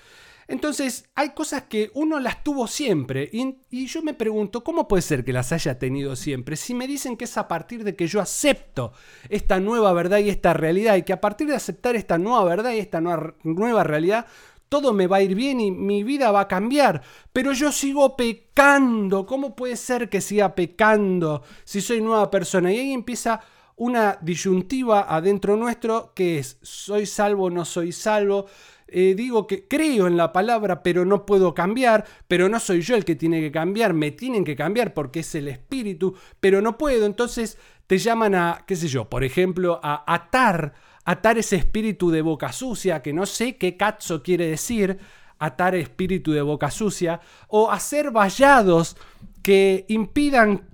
Entonces, 0.51 1.09
hay 1.15 1.31
cosas 1.31 1.63
que 1.69 1.93
uno 1.95 2.19
las 2.19 2.43
tuvo 2.43 2.67
siempre 2.67 3.31
y, 3.33 3.87
yo 3.87 4.03
me 4.03 4.15
pregunto, 4.15 4.65
¿cómo 4.65 4.89
puede 4.89 5.03
ser 5.03 5.25
que 5.25 5.33
las 5.33 5.53
haya 5.53 5.79
tenido 5.79 6.17
siempre? 6.17 6.57
Si 6.57 6.75
me 6.75 6.89
dicen 6.89 7.17
que 7.17 7.27
es 7.27 7.37
a 7.39 7.47
partir 7.47 7.85
de 7.85 7.95
que 7.95 8.09
yo 8.09 8.21
acepto 8.21 8.93
esta 9.29 9.61
nueva 9.61 9.93
verdad 9.93 10.19
y 10.19 10.29
esta 10.29 10.53
realidad 10.53 10.97
y 10.97 11.05
que 11.05 11.13
a 11.13 11.21
partir 11.21 11.47
de 11.47 11.55
aceptar 11.55 11.95
esta 11.95 12.19
nueva 12.19 12.43
verdad 12.43 12.73
y 12.73 12.81
esta 12.81 13.01
nueva 13.01 13.85
realidad, 13.85 14.27
todo 14.71 14.95
me 14.95 15.09
va 15.09 15.19
a 15.19 15.23
ir 15.23 15.35
bien 15.35 15.61
y 15.61 15.71
mi 15.71 16.05
vida 16.05 16.31
va 16.31 16.43
a 16.43 16.49
cambiar, 16.49 17.03
pero 17.33 17.53
yo 17.53 17.73
sigo 17.73 18.17
pecando. 18.17 19.27
¿Cómo 19.27 19.55
puede 19.55 19.77
ser 19.77 20.09
que 20.09 20.21
siga 20.23 20.55
pecando 20.55 21.43
si 21.65 21.81
soy 21.81 22.01
nueva 22.01 22.31
persona? 22.31 22.73
Y 22.73 22.79
ahí 22.79 22.93
empieza 22.93 23.41
una 23.77 24.17
disyuntiva 24.23 25.07
adentro 25.15 25.57
nuestro 25.57 26.13
que 26.15 26.39
es, 26.39 26.59
¿soy 26.63 27.05
salvo 27.05 27.47
o 27.47 27.51
no 27.51 27.65
soy 27.65 27.91
salvo? 27.91 28.47
Eh, 28.87 29.15
digo 29.17 29.47
que 29.47 29.67
creo 29.67 30.07
en 30.07 30.17
la 30.17 30.33
palabra, 30.33 30.85
pero 30.85 31.05
no 31.05 31.27
puedo 31.27 31.53
cambiar, 31.53 32.05
pero 32.29 32.49
no 32.49 32.61
soy 32.61 32.81
yo 32.81 32.95
el 32.95 33.05
que 33.05 33.17
tiene 33.17 33.41
que 33.41 33.51
cambiar, 33.51 33.93
me 33.93 34.13
tienen 34.13 34.45
que 34.45 34.55
cambiar 34.55 34.95
porque 34.95 35.21
es 35.21 35.35
el 35.35 35.49
espíritu, 35.49 36.15
pero 36.39 36.63
no 36.63 36.79
puedo. 36.79 37.07
Entonces 37.07 37.59
te 37.89 37.99
llaman 37.99 38.37
a, 38.37 38.65
qué 38.69 38.77
sé 38.77 38.87
yo, 38.87 39.09
por 39.09 39.25
ejemplo, 39.25 39.81
a 39.83 40.05
atar 40.07 40.75
atar 41.05 41.39
ese 41.39 41.57
espíritu 41.57 42.11
de 42.11 42.23
boca 42.23 42.53
sucia, 42.53 43.03
que 43.03 43.13
no 43.13 43.27
sé 43.27 43.57
qué 43.57 43.77
cazzo 43.77 44.23
quiere 44.23 44.47
decir, 44.47 44.99
atar 45.39 45.75
espíritu 45.75 46.33
de 46.33 46.43
boca 46.43 46.71
sucia, 46.71 47.21
o 47.49 47.71
hacer 47.71 48.11
vallados 48.11 48.97
que 49.43 49.87
impidan 49.89 50.69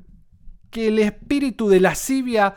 que 0.71 0.88
el 0.88 0.99
espíritu 0.99 1.68
de 1.68 1.80
lascivia 1.80 2.54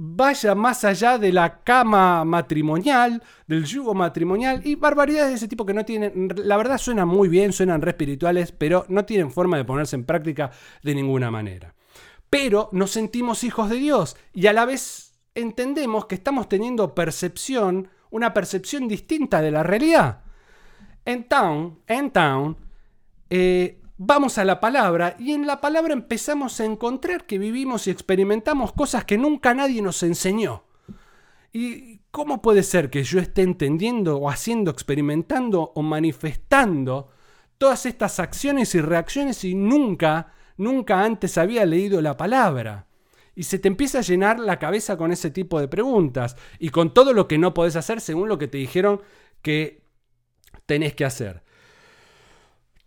vaya 0.00 0.54
más 0.54 0.84
allá 0.84 1.18
de 1.18 1.32
la 1.32 1.64
cama 1.64 2.24
matrimonial, 2.24 3.20
del 3.48 3.64
yugo 3.64 3.94
matrimonial 3.94 4.60
y 4.64 4.76
barbaridades 4.76 5.30
de 5.30 5.34
ese 5.34 5.48
tipo 5.48 5.66
que 5.66 5.74
no 5.74 5.84
tienen, 5.84 6.28
la 6.36 6.56
verdad 6.56 6.78
suenan 6.78 7.08
muy 7.08 7.28
bien, 7.28 7.52
suenan 7.52 7.82
re 7.82 7.90
espirituales, 7.90 8.52
pero 8.52 8.86
no 8.88 9.04
tienen 9.04 9.32
forma 9.32 9.56
de 9.56 9.64
ponerse 9.64 9.96
en 9.96 10.04
práctica 10.04 10.52
de 10.84 10.94
ninguna 10.94 11.32
manera. 11.32 11.74
Pero 12.30 12.68
nos 12.70 12.92
sentimos 12.92 13.42
hijos 13.42 13.70
de 13.70 13.76
Dios 13.76 14.16
y 14.32 14.46
a 14.46 14.52
la 14.52 14.66
vez 14.66 15.07
entendemos 15.38 16.06
que 16.06 16.16
estamos 16.16 16.48
teniendo 16.48 16.94
percepción, 16.94 17.88
una 18.10 18.34
percepción 18.34 18.88
distinta 18.88 19.40
de 19.40 19.50
la 19.50 19.62
realidad. 19.62 20.22
En 21.04 21.24
Town, 21.24 21.78
en 21.86 22.10
Town, 22.10 22.56
eh, 23.30 23.80
vamos 23.96 24.38
a 24.38 24.44
la 24.44 24.60
palabra 24.60 25.16
y 25.18 25.32
en 25.32 25.46
la 25.46 25.60
palabra 25.60 25.92
empezamos 25.92 26.60
a 26.60 26.64
encontrar 26.64 27.24
que 27.24 27.38
vivimos 27.38 27.86
y 27.86 27.90
experimentamos 27.90 28.72
cosas 28.72 29.04
que 29.04 29.18
nunca 29.18 29.54
nadie 29.54 29.80
nos 29.80 30.02
enseñó. 30.02 30.64
¿Y 31.52 32.00
cómo 32.10 32.42
puede 32.42 32.62
ser 32.62 32.90
que 32.90 33.04
yo 33.04 33.20
esté 33.20 33.42
entendiendo 33.42 34.18
o 34.18 34.28
haciendo, 34.28 34.70
experimentando 34.70 35.72
o 35.74 35.82
manifestando 35.82 37.10
todas 37.56 37.86
estas 37.86 38.20
acciones 38.20 38.74
y 38.74 38.80
reacciones 38.80 39.44
y 39.44 39.54
nunca, 39.54 40.32
nunca 40.56 41.02
antes 41.02 41.38
había 41.38 41.64
leído 41.64 42.02
la 42.02 42.16
palabra? 42.16 42.87
Y 43.38 43.44
se 43.44 43.60
te 43.60 43.68
empieza 43.68 44.00
a 44.00 44.02
llenar 44.02 44.40
la 44.40 44.58
cabeza 44.58 44.96
con 44.96 45.12
ese 45.12 45.30
tipo 45.30 45.60
de 45.60 45.68
preguntas 45.68 46.34
y 46.58 46.70
con 46.70 46.92
todo 46.92 47.12
lo 47.12 47.28
que 47.28 47.38
no 47.38 47.54
podés 47.54 47.76
hacer 47.76 48.00
según 48.00 48.28
lo 48.28 48.36
que 48.36 48.48
te 48.48 48.58
dijeron 48.58 49.00
que 49.42 49.84
tenés 50.66 50.96
que 50.96 51.04
hacer. 51.04 51.44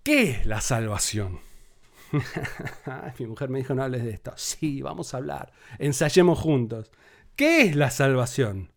¿Qué 0.03 0.24
es 0.24 0.46
la 0.46 0.60
salvación? 0.60 1.39
Mi 3.17 3.27
mujer 3.27 3.48
me 3.48 3.60
dijo 3.60 3.74
no 3.74 3.84
hables 3.84 4.03
de 4.03 4.10
esto. 4.10 4.34
Sí, 4.36 4.81
vamos 4.81 5.13
a 5.13 5.17
hablar. 5.20 5.53
Ensayemos 5.79 6.38
juntos. 6.38 6.91
¿Qué 7.38 7.62
es 7.62 7.77
la 7.77 7.89
salvación? 7.89 8.74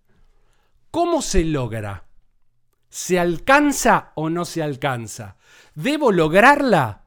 ¿Cómo 0.92 1.22
se 1.22 1.42
logra? 1.42 2.04
¿Se 2.88 3.18
alcanza 3.18 4.12
o 4.14 4.30
no 4.30 4.44
se 4.44 4.62
alcanza? 4.62 5.38
¿Debo 5.74 6.12
lograrla? 6.12 7.03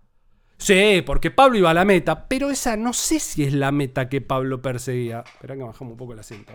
Sí, 0.57 1.03
porque 1.05 1.31
Pablo 1.31 1.57
iba 1.57 1.69
a 1.69 1.73
la 1.73 1.85
meta, 1.85 2.27
pero 2.27 2.49
esa 2.49 2.75
no 2.75 2.93
sé 2.93 3.19
si 3.19 3.43
es 3.43 3.53
la 3.53 3.71
meta 3.71 4.09
que 4.09 4.21
Pablo 4.21 4.61
perseguía. 4.61 5.23
Espera 5.25 5.55
que 5.55 5.63
bajamos 5.63 5.91
un 5.91 5.97
poco 5.97 6.13
el 6.13 6.19
asiento. 6.19 6.53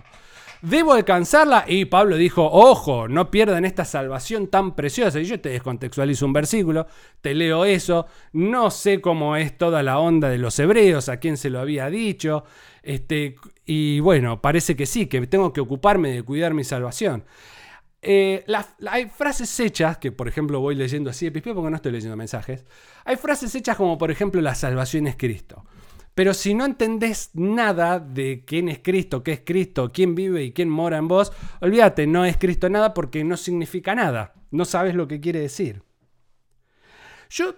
¿Debo 0.62 0.92
alcanzarla? 0.92 1.64
Y 1.66 1.87
Pablo 1.87 2.16
dijo, 2.16 2.49
ojo, 2.49 3.09
no 3.09 3.32
pierdan 3.32 3.64
esta 3.64 3.85
salvación 3.85 4.47
tan 4.47 4.76
preciosa. 4.76 5.18
Y 5.18 5.25
yo 5.25 5.40
te 5.40 5.49
descontextualizo 5.49 6.25
un 6.25 6.32
versículo, 6.32 6.87
te 7.21 7.35
leo 7.35 7.64
eso, 7.64 8.06
no 8.32 8.71
sé 8.71 9.00
cómo 9.00 9.37
es 9.37 9.59
toda 9.59 9.82
la 9.82 9.99
onda 9.99 10.28
de 10.28 10.38
los 10.38 10.56
hebreos, 10.61 11.09
a 11.09 11.16
quién 11.16 11.37
se 11.37 11.50
lo 11.50 11.59
había 11.59 11.90
dicho. 11.90 12.44
Este, 12.85 13.35
y 13.66 13.99
bueno, 14.00 14.40
parece 14.40 14.76
que 14.76 14.87
sí, 14.87 15.06
que 15.06 15.26
tengo 15.26 15.52
que 15.52 15.61
ocuparme 15.61 16.11
de 16.12 16.23
cuidar 16.23 16.54
mi 16.54 16.62
salvación. 16.62 17.25
Eh, 18.04 18.44
hay 18.88 19.09
frases 19.09 19.59
hechas, 19.61 19.99
que 19.99 20.11
por 20.11 20.26
ejemplo 20.26 20.59
voy 20.61 20.75
leyendo 20.75 21.11
así 21.11 21.30
de 21.30 21.40
porque 21.40 21.71
no 21.71 21.76
estoy 21.76 21.92
leyendo 21.92 22.16
mensajes. 22.16 22.64
Hay 23.04 23.16
frases 23.16 23.54
hechas 23.54 23.76
como 23.76 23.97
por 23.97 24.11
ejemplo 24.11 24.40
la 24.40 24.56
salvación 24.56 25.06
es 25.06 25.16
Cristo. 25.16 25.64
Pero 26.14 26.35
si 26.35 26.52
no 26.52 26.66
entendés 26.66 27.30
nada 27.32 27.99
de 27.99 28.44
quién 28.44 28.68
es 28.68 28.80
Cristo, 28.80 29.23
qué 29.23 29.32
es 29.32 29.40
Cristo, 29.44 29.92
quién 29.94 30.14
vive 30.14 30.42
y 30.42 30.52
quién 30.52 30.68
mora 30.68 30.99
en 30.99 31.09
vos, 31.09 31.32
olvídate, 31.61 32.06
no 32.06 32.25
es 32.25 32.37
Cristo 32.37 32.68
nada 32.68 32.92
porque 32.92 33.25
no 33.25 33.37
significa 33.37 33.94
nada. 33.94 34.35
No 34.50 34.64
sabes 34.64 34.94
lo 34.94 35.09
que 35.09 35.21
quiere 35.21 35.40
decir. 35.40 35.82
Yo 37.30 37.54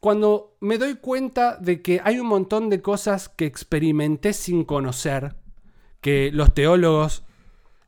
cuando 0.00 0.58
me 0.60 0.76
doy 0.76 0.96
cuenta 0.96 1.56
de 1.56 1.80
que 1.80 2.00
hay 2.04 2.18
un 2.18 2.26
montón 2.26 2.68
de 2.68 2.82
cosas 2.82 3.30
que 3.30 3.46
experimenté 3.46 4.34
sin 4.34 4.64
conocer, 4.64 5.36
que 6.02 6.30
los 6.32 6.52
teólogos 6.52 7.25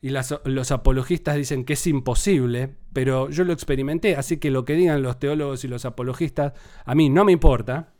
y 0.00 0.10
los 0.10 0.70
apologistas 0.70 1.36
dicen 1.36 1.64
que 1.64 1.72
es 1.72 1.86
imposible, 1.86 2.76
pero 2.92 3.30
yo 3.30 3.42
lo 3.42 3.52
experimenté, 3.52 4.14
así 4.14 4.36
que 4.36 4.50
lo 4.50 4.64
que 4.64 4.74
digan 4.74 5.02
los 5.02 5.18
teólogos 5.18 5.64
y 5.64 5.68
los 5.68 5.84
apologistas 5.84 6.52
a 6.84 6.94
mí 6.94 7.10
no 7.10 7.24
me 7.24 7.32
importa. 7.32 7.92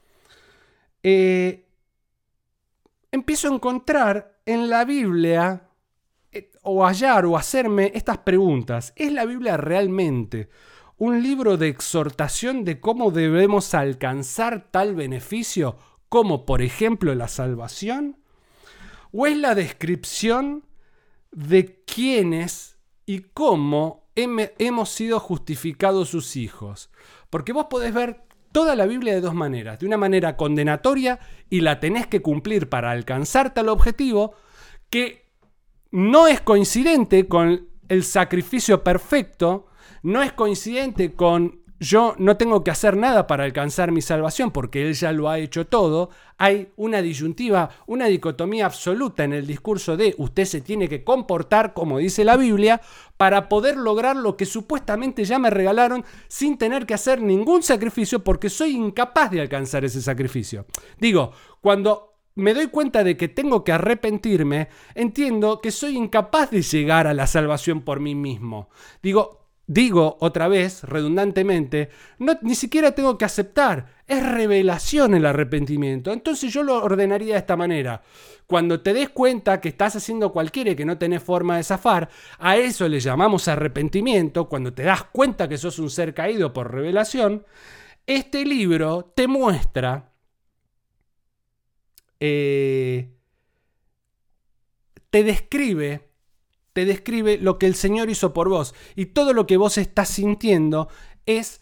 Eh, 1.03 1.67
empiezo 3.11 3.49
a 3.49 3.55
encontrar 3.55 4.41
en 4.47 4.71
la 4.71 4.85
Biblia 4.85 5.71
eh, 6.31 6.53
o 6.63 6.85
hallar 6.87 7.27
o 7.27 7.37
hacerme 7.37 7.91
estas 7.95 8.19
preguntas. 8.19 8.93
¿Es 8.95 9.13
la 9.13 9.25
Biblia 9.25 9.57
realmente 9.57 10.49
un 10.99 11.23
libro 11.23 11.57
de 11.57 11.69
exhortación 11.69 12.65
de 12.65 12.79
cómo 12.79 13.11
debemos 13.11 13.75
alcanzar 13.75 14.71
tal 14.71 14.95
beneficio 14.95 15.79
como 16.09 16.47
por 16.47 16.63
ejemplo 16.63 17.13
la 17.17 17.27
salvación? 17.27 18.19
¿O 19.11 19.27
es 19.27 19.37
la 19.37 19.57
descripción 19.57 20.68
de 21.31 21.83
quiénes 21.85 22.79
y 23.07 23.21
cómo 23.21 24.09
hemos 24.15 24.91
sido 24.91 25.21
justificados 25.21 26.09
sus 26.09 26.37
hijos? 26.37 26.91
Porque 27.31 27.53
vos 27.53 27.67
podés 27.71 27.95
ver 27.95 28.23
toda 28.53 28.75
la 28.75 28.87
Biblia 28.87 29.15
de 29.15 29.21
dos 29.21 29.35
maneras. 29.35 29.79
De 29.79 29.87
una 29.87 29.97
manera 29.97 30.37
condenatoria 30.37 31.19
y 31.51 31.61
la 31.61 31.81
tenés 31.81 32.07
que 32.07 32.23
cumplir 32.23 32.69
para 32.69 32.91
alcanzar 32.91 33.55
tal 33.55 33.69
objetivo 33.69 34.35
que 34.91 35.27
no 35.91 36.27
es 36.27 36.41
coincidente 36.41 37.29
con 37.29 37.69
el 37.89 38.05
sacrificio 38.05 38.85
perfecto, 38.85 39.67
no 40.03 40.23
es 40.23 40.33
coincidente 40.33 41.15
con 41.15 41.58
yo 41.81 42.15
no 42.19 42.37
tengo 42.37 42.65
que 42.65 42.71
hacer 42.71 42.97
nada 42.97 43.27
para 43.27 43.45
alcanzar 43.45 43.93
mi 43.93 44.03
salvación 44.03 44.51
porque 44.51 44.87
Él 44.87 44.95
ya 44.95 45.13
lo 45.13 45.29
ha 45.29 45.39
hecho 45.39 45.67
todo, 45.67 46.11
hay 46.37 46.69
una 46.77 47.03
disyuntiva, 47.03 47.71
una 47.87 48.07
dicotomía 48.07 48.67
absoluta 48.67 49.25
en 49.25 49.33
el 49.33 49.47
discurso 49.47 49.97
de 49.97 50.15
usted 50.19 50.45
se 50.45 50.61
tiene 50.61 50.89
que 50.89 51.05
comportar 51.05 51.75
como 51.75 51.99
dice 51.99 52.25
la 52.25 52.37
Biblia 52.37 52.81
para 53.17 53.49
poder 53.49 53.77
lograr 53.77 54.17
lo 54.17 54.37
que 54.37 54.47
supuestamente 54.47 55.25
ya 55.25 55.39
me 55.39 55.51
regalaron 55.51 56.05
sin 56.29 56.59
tener 56.59 56.87
que 56.87 56.95
hacer 56.95 57.21
ningún 57.23 57.63
sacrificio 57.63 58.23
porque 58.25 58.51
soy 58.51 58.77
incapaz 58.77 59.31
de 59.31 59.41
alcanzar 59.41 59.85
ese 59.85 60.03
sacrificio. 60.03 60.67
Digo, 60.99 61.33
cuando 61.61 62.09
me 62.39 62.55
doy 62.55 62.69
cuenta 62.69 63.03
de 63.03 63.17
que 63.17 63.27
tengo 63.27 63.65
que 63.65 63.73
arrepentirme, 63.73 64.69
entiendo 64.95 65.61
que 65.61 65.73
soy 65.73 65.97
incapaz 65.97 66.51
de 66.53 66.63
llegar 66.63 67.09
a 67.09 67.15
la 67.15 67.27
salvación 67.27 67.83
por 67.83 67.99
mí 67.99 68.15
mismo. 68.15 68.69
Digo, 69.03 69.48
digo 69.69 70.17
otra 70.21 70.49
vez, 70.49 70.83
redundantemente, 70.83 71.91
ni 72.41 72.57
siquiera 72.57 72.93
tengo 72.93 73.17
que 73.17 73.27
aceptar. 73.27 73.99
Es 74.07 74.27
revelación 74.27 75.15
el 75.15 75.27
arrepentimiento. 75.27 76.13
Entonces 76.13 76.53
yo 76.53 76.65
lo 76.65 76.83
ordenaría 76.83 77.35
de 77.35 77.41
esta 77.41 77.57
manera. 77.57 78.03
Cuando 78.47 78.81
te 78.81 78.95
des 78.95 79.11
cuenta 79.11 79.61
que 79.61 79.69
estás 79.69 79.95
haciendo 79.95 80.33
cualquiera 80.33 80.71
y 80.71 80.77
que 80.77 80.87
no 80.87 80.99
tenés 80.99 81.23
forma 81.23 81.59
de 81.59 81.65
zafar, 81.65 82.09
a 82.39 82.57
eso 82.57 82.89
le 82.89 82.99
llamamos 82.99 83.47
arrepentimiento. 83.47 84.49
Cuando 84.49 84.73
te 84.73 84.83
das 84.83 85.05
cuenta 85.05 85.49
que 85.49 85.59
sos 85.59 85.79
un 85.79 85.91
ser 85.91 86.15
caído 86.15 86.53
por 86.53 86.73
revelación, 86.73 87.45
este 88.07 88.45
libro 88.45 89.13
te 89.15 89.29
muestra... 89.29 90.11
Eh, 92.21 93.15
te 95.11 95.23
describe 95.23 96.08
describe 96.85 97.39
lo 97.39 97.59
que 97.59 97.67
el 97.67 97.75
Señor 97.75 98.11
hizo 98.11 98.33
por 98.33 98.49
vos. 98.49 98.75
Y 98.97 99.07
todo 99.07 99.33
lo 99.33 99.47
que 99.47 99.57
vos 99.57 99.79
estás 99.79 100.09
sintiendo 100.09 100.89
es 101.27 101.61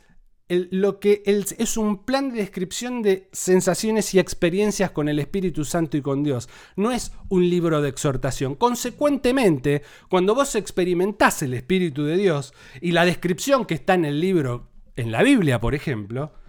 lo 0.48 1.00
que 1.00 1.22
es 1.26 1.76
un 1.76 2.04
plan 2.04 2.30
de 2.30 2.36
descripción 2.36 3.02
de 3.02 3.28
sensaciones 3.32 4.14
y 4.14 4.20
experiencias 4.20 4.92
con 4.92 5.08
el 5.08 5.18
Espíritu 5.18 5.64
Santo 5.64 5.96
y 5.96 6.02
con 6.02 6.22
Dios. 6.22 6.48
No 6.76 6.92
es 6.92 7.12
un 7.28 7.50
libro 7.50 7.82
de 7.82 7.88
exhortación. 7.88 8.54
Consecuentemente, 8.54 9.82
cuando 10.08 10.36
vos 10.36 10.54
experimentás 10.54 11.42
el 11.42 11.54
Espíritu 11.54 12.04
de 12.04 12.16
Dios 12.16 12.54
y 12.80 12.92
la 12.92 13.04
descripción 13.04 13.64
que 13.64 13.74
está 13.74 13.94
en 13.94 14.04
el 14.04 14.20
libro, 14.20 14.68
en 14.94 15.10
la 15.10 15.24
Biblia, 15.24 15.60
por 15.60 15.74
ejemplo, 15.74 16.30
Em, 16.30 16.45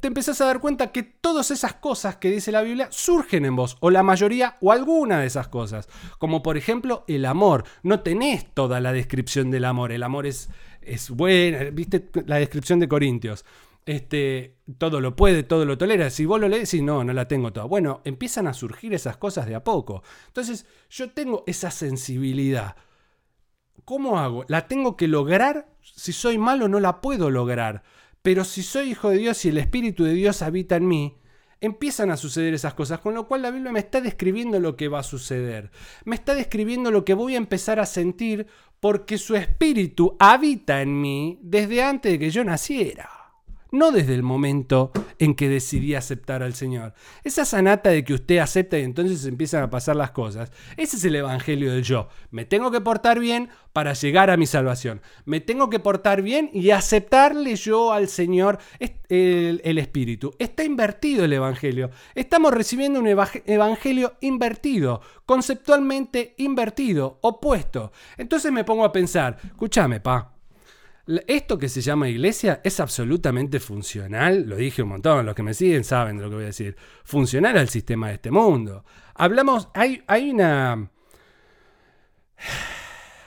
te 0.00 0.08
empezás 0.08 0.40
a 0.40 0.46
dar 0.46 0.60
cuenta 0.60 0.92
que 0.92 1.02
todas 1.02 1.50
esas 1.50 1.74
cosas 1.74 2.16
que 2.16 2.30
dice 2.30 2.52
la 2.52 2.62
Biblia 2.62 2.88
surgen 2.90 3.44
en 3.44 3.56
vos, 3.56 3.76
o 3.80 3.90
la 3.90 4.02
mayoría 4.02 4.56
o 4.60 4.72
alguna 4.72 5.20
de 5.20 5.26
esas 5.26 5.48
cosas. 5.48 5.88
Como 6.18 6.42
por 6.42 6.56
ejemplo 6.56 7.04
el 7.08 7.24
amor. 7.24 7.64
No 7.82 8.00
tenés 8.00 8.52
toda 8.54 8.80
la 8.80 8.92
descripción 8.92 9.50
del 9.50 9.64
amor. 9.64 9.92
El 9.92 10.02
amor 10.02 10.26
es, 10.26 10.48
es 10.82 11.10
buena. 11.10 11.64
¿Viste 11.70 12.08
la 12.26 12.36
descripción 12.36 12.80
de 12.80 12.88
Corintios? 12.88 13.44
Este, 13.86 14.58
todo 14.76 15.00
lo 15.00 15.16
puede, 15.16 15.44
todo 15.44 15.64
lo 15.64 15.78
tolera. 15.78 16.10
Si 16.10 16.26
vos 16.26 16.38
lo 16.38 16.48
lees, 16.48 16.74
y 16.74 16.82
no, 16.82 17.04
no 17.04 17.12
la 17.12 17.26
tengo 17.26 17.52
toda. 17.52 17.66
Bueno, 17.66 18.02
empiezan 18.04 18.46
a 18.46 18.52
surgir 18.52 18.92
esas 18.92 19.16
cosas 19.16 19.46
de 19.46 19.54
a 19.54 19.64
poco. 19.64 20.02
Entonces, 20.26 20.66
yo 20.90 21.10
tengo 21.10 21.42
esa 21.46 21.70
sensibilidad. 21.70 22.76
¿Cómo 23.86 24.18
hago? 24.18 24.44
¿La 24.48 24.68
tengo 24.68 24.94
que 24.96 25.08
lograr? 25.08 25.68
Si 25.80 26.12
soy 26.12 26.36
malo, 26.36 26.68
no 26.68 26.80
la 26.80 27.00
puedo 27.00 27.30
lograr. 27.30 27.82
Pero 28.28 28.44
si 28.44 28.62
soy 28.62 28.90
hijo 28.90 29.08
de 29.08 29.16
Dios 29.16 29.42
y 29.46 29.48
el 29.48 29.56
Espíritu 29.56 30.04
de 30.04 30.12
Dios 30.12 30.42
habita 30.42 30.76
en 30.76 30.86
mí, 30.86 31.16
empiezan 31.62 32.10
a 32.10 32.18
suceder 32.18 32.52
esas 32.52 32.74
cosas, 32.74 33.00
con 33.00 33.14
lo 33.14 33.26
cual 33.26 33.40
la 33.40 33.50
Biblia 33.50 33.72
me 33.72 33.78
está 33.78 34.02
describiendo 34.02 34.60
lo 34.60 34.76
que 34.76 34.88
va 34.88 34.98
a 34.98 35.02
suceder. 35.02 35.70
Me 36.04 36.14
está 36.14 36.34
describiendo 36.34 36.90
lo 36.90 37.06
que 37.06 37.14
voy 37.14 37.36
a 37.36 37.38
empezar 37.38 37.80
a 37.80 37.86
sentir 37.86 38.46
porque 38.80 39.16
su 39.16 39.34
Espíritu 39.34 40.14
habita 40.18 40.82
en 40.82 41.00
mí 41.00 41.38
desde 41.40 41.82
antes 41.82 42.12
de 42.12 42.18
que 42.18 42.30
yo 42.30 42.44
naciera. 42.44 43.08
No 43.70 43.92
desde 43.92 44.14
el 44.14 44.22
momento 44.22 44.92
en 45.18 45.34
que 45.34 45.48
decidí 45.48 45.94
aceptar 45.94 46.42
al 46.42 46.54
Señor. 46.54 46.94
Esa 47.24 47.44
sanata 47.44 47.90
de 47.90 48.04
que 48.04 48.14
usted 48.14 48.38
acepta 48.38 48.78
y 48.78 48.82
entonces 48.82 49.26
empiezan 49.26 49.62
a 49.62 49.70
pasar 49.70 49.96
las 49.96 50.12
cosas. 50.12 50.50
Ese 50.76 50.96
es 50.96 51.04
el 51.04 51.16
evangelio 51.16 51.72
del 51.72 51.82
yo. 51.82 52.08
Me 52.30 52.44
tengo 52.44 52.70
que 52.70 52.80
portar 52.80 53.18
bien 53.18 53.50
para 53.72 53.92
llegar 53.92 54.30
a 54.30 54.36
mi 54.36 54.46
salvación. 54.46 55.02
Me 55.24 55.40
tengo 55.40 55.68
que 55.68 55.80
portar 55.80 56.22
bien 56.22 56.50
y 56.52 56.70
aceptarle 56.70 57.56
yo 57.56 57.92
al 57.92 58.08
Señor 58.08 58.58
el, 59.08 59.60
el 59.64 59.78
Espíritu. 59.78 60.34
Está 60.38 60.64
invertido 60.64 61.24
el 61.24 61.32
evangelio. 61.32 61.90
Estamos 62.14 62.54
recibiendo 62.54 63.00
un 63.00 63.06
evangelio 63.06 64.14
invertido, 64.20 65.02
conceptualmente 65.26 66.34
invertido, 66.38 67.18
opuesto. 67.20 67.92
Entonces 68.16 68.50
me 68.50 68.64
pongo 68.64 68.84
a 68.84 68.92
pensar, 68.92 69.38
escúchame, 69.44 70.00
pa. 70.00 70.37
Esto 71.26 71.58
que 71.58 71.70
se 71.70 71.80
llama 71.80 72.10
iglesia 72.10 72.60
es 72.62 72.80
absolutamente 72.80 73.60
funcional, 73.60 74.42
lo 74.46 74.56
dije 74.56 74.82
un 74.82 74.90
montón, 74.90 75.24
los 75.24 75.34
que 75.34 75.42
me 75.42 75.54
siguen 75.54 75.82
saben 75.82 76.18
de 76.18 76.24
lo 76.24 76.28
que 76.28 76.34
voy 76.34 76.44
a 76.44 76.48
decir, 76.48 76.76
funcional 77.02 77.56
al 77.56 77.70
sistema 77.70 78.08
de 78.08 78.14
este 78.14 78.30
mundo. 78.30 78.84
Hablamos, 79.14 79.68
hay, 79.72 80.02
hay 80.06 80.30
una... 80.30 80.90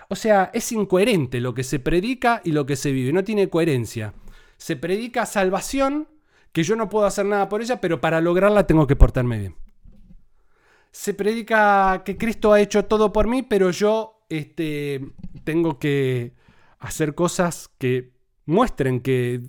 O 0.10 0.16
sea, 0.16 0.52
es 0.54 0.72
incoherente 0.72 1.40
lo 1.40 1.56
que 1.56 1.64
se 1.64 1.80
predica 1.80 2.42
y 2.44 2.52
lo 2.52 2.68
que 2.68 2.76
se 2.76 2.92
vive, 2.92 3.14
no 3.14 3.24
tiene 3.24 3.50
coherencia. 3.50 4.14
Se 4.58 4.76
predica 4.76 5.26
salvación, 5.26 6.08
que 6.52 6.64
yo 6.64 6.76
no 6.76 6.88
puedo 6.88 7.08
hacer 7.08 7.26
nada 7.26 7.50
por 7.50 7.62
ella, 7.62 7.82
pero 7.82 8.00
para 8.00 8.22
lograrla 8.22 8.68
tengo 8.68 8.86
que 8.86 8.96
portarme 8.96 9.40
bien. 9.40 9.56
Se 10.92 11.16
predica 11.16 12.04
que 12.06 12.16
Cristo 12.16 12.54
ha 12.54 12.62
hecho 12.62 12.86
todo 12.86 13.12
por 13.12 13.28
mí, 13.28 13.42
pero 13.42 13.72
yo 13.72 14.26
este, 14.30 15.02
tengo 15.44 15.80
que 15.80 16.34
hacer 16.82 17.16
cosas 17.16 17.70
que 17.78 18.12
muestren 18.46 19.00
que 19.00 19.42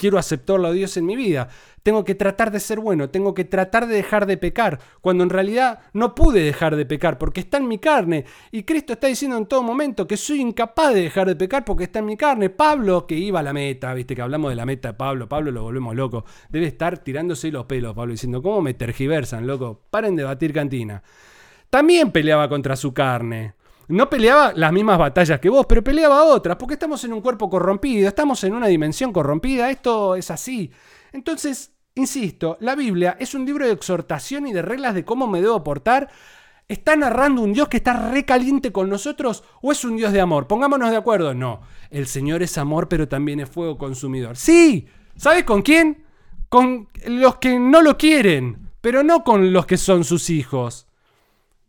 quiero 0.00 0.18
aceptarlo 0.18 0.66
a 0.66 0.72
Dios 0.72 0.96
en 0.96 1.04
mi 1.04 1.14
vida. 1.14 1.48
Tengo 1.82 2.04
que 2.04 2.14
tratar 2.14 2.50
de 2.50 2.58
ser 2.58 2.80
bueno, 2.80 3.10
tengo 3.10 3.34
que 3.34 3.44
tratar 3.44 3.86
de 3.86 3.96
dejar 3.96 4.24
de 4.24 4.38
pecar, 4.38 4.80
cuando 5.02 5.24
en 5.24 5.30
realidad 5.30 5.80
no 5.92 6.14
pude 6.14 6.42
dejar 6.42 6.74
de 6.76 6.86
pecar 6.86 7.18
porque 7.18 7.40
está 7.40 7.58
en 7.58 7.68
mi 7.68 7.78
carne. 7.78 8.24
Y 8.50 8.62
Cristo 8.62 8.94
está 8.94 9.08
diciendo 9.08 9.36
en 9.36 9.44
todo 9.44 9.62
momento 9.62 10.06
que 10.06 10.16
soy 10.16 10.40
incapaz 10.40 10.94
de 10.94 11.02
dejar 11.02 11.28
de 11.28 11.36
pecar 11.36 11.66
porque 11.66 11.84
está 11.84 11.98
en 11.98 12.06
mi 12.06 12.16
carne. 12.16 12.48
Pablo, 12.48 13.06
que 13.06 13.14
iba 13.14 13.40
a 13.40 13.42
la 13.42 13.52
meta, 13.52 13.92
viste 13.92 14.16
que 14.16 14.22
hablamos 14.22 14.50
de 14.50 14.56
la 14.56 14.64
meta 14.64 14.88
de 14.88 14.94
Pablo, 14.94 15.28
Pablo 15.28 15.50
lo 15.50 15.62
volvemos 15.62 15.94
loco, 15.94 16.24
debe 16.48 16.66
estar 16.66 16.98
tirándose 16.98 17.50
los 17.50 17.66
pelos, 17.66 17.94
Pablo, 17.94 18.12
diciendo, 18.12 18.40
¿cómo 18.42 18.62
me 18.62 18.72
tergiversan, 18.72 19.46
loco? 19.46 19.82
Paren 19.90 20.16
de 20.16 20.24
batir 20.24 20.54
cantina. 20.54 21.02
También 21.68 22.10
peleaba 22.10 22.48
contra 22.48 22.74
su 22.74 22.94
carne 22.94 23.59
no 23.90 24.08
peleaba 24.08 24.52
las 24.54 24.72
mismas 24.72 24.98
batallas 24.98 25.40
que 25.40 25.50
vos, 25.50 25.66
pero 25.66 25.82
peleaba 25.82 26.24
otras, 26.24 26.56
porque 26.56 26.74
estamos 26.74 27.02
en 27.04 27.12
un 27.12 27.20
cuerpo 27.20 27.50
corrompido, 27.50 28.08
estamos 28.08 28.42
en 28.44 28.54
una 28.54 28.68
dimensión 28.68 29.12
corrompida, 29.12 29.70
esto 29.70 30.14
es 30.14 30.30
así. 30.30 30.70
Entonces, 31.12 31.72
insisto, 31.94 32.56
la 32.60 32.74
Biblia 32.74 33.16
es 33.18 33.34
un 33.34 33.44
libro 33.44 33.66
de 33.66 33.72
exhortación 33.72 34.46
y 34.46 34.52
de 34.52 34.62
reglas 34.62 34.94
de 34.94 35.04
cómo 35.04 35.26
me 35.26 35.42
debo 35.42 35.62
portar. 35.64 36.08
¿Está 36.68 36.94
narrando 36.94 37.42
un 37.42 37.52
Dios 37.52 37.68
que 37.68 37.78
está 37.78 38.10
recaliente 38.10 38.70
con 38.70 38.88
nosotros 38.88 39.42
o 39.60 39.72
es 39.72 39.84
un 39.84 39.96
Dios 39.96 40.12
de 40.12 40.20
amor? 40.20 40.46
Pongámonos 40.46 40.90
de 40.90 40.96
acuerdo. 40.96 41.34
No, 41.34 41.62
el 41.90 42.06
Señor 42.06 42.44
es 42.44 42.56
amor, 42.58 42.88
pero 42.88 43.08
también 43.08 43.40
es 43.40 43.50
fuego 43.50 43.76
consumidor. 43.76 44.36
Sí, 44.36 44.86
¿sabes 45.16 45.42
con 45.42 45.62
quién? 45.62 46.04
Con 46.48 46.88
los 47.06 47.36
que 47.38 47.58
no 47.58 47.82
lo 47.82 47.98
quieren, 47.98 48.70
pero 48.80 49.02
no 49.02 49.24
con 49.24 49.52
los 49.52 49.66
que 49.66 49.76
son 49.76 50.04
sus 50.04 50.30
hijos. 50.30 50.86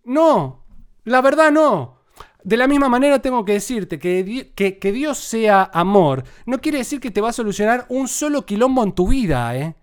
No, 0.03 0.63
la 1.03 1.21
verdad 1.21 1.51
no. 1.51 2.00
De 2.43 2.57
la 2.57 2.67
misma 2.67 2.89
manera 2.89 3.19
tengo 3.19 3.45
que 3.45 3.53
decirte 3.53 3.99
que, 3.99 4.53
que, 4.55 4.91
Dios 4.91 5.19
sea 5.19 5.69
amor 5.73 6.23
no 6.45 6.59
quiere 6.59 6.79
decir 6.79 6.99
que 6.99 7.11
te 7.11 7.21
va 7.21 7.29
a 7.29 7.33
solucionar 7.33 7.85
un 7.89 8.07
solo 8.07 8.45
quilombo 8.45 8.83
en 8.83 8.93
tu 8.93 9.07
vida, 9.07 9.55
¿eh? 9.55 9.75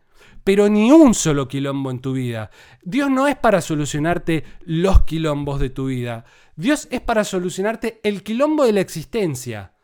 Pero 0.42 0.68
ni 0.68 0.90
un 0.90 1.14
solo 1.14 1.46
quilombo 1.46 1.90
en 1.90 2.00
tu 2.00 2.14
vida. 2.14 2.50
Dios 2.82 3.10
no 3.10 3.28
es 3.28 3.36
para 3.36 3.60
solucionarte 3.60 4.44
los 4.64 5.02
quilombos 5.02 5.60
de 5.60 5.70
tu 5.70 5.86
vida. 5.86 6.24
Dios 6.56 6.88
es 6.90 7.00
para 7.00 7.22
solucionarte 7.22 8.00
el 8.02 8.22
quilombo 8.22 8.64
de 8.64 8.72
la 8.72 8.80
existencia 8.80 9.74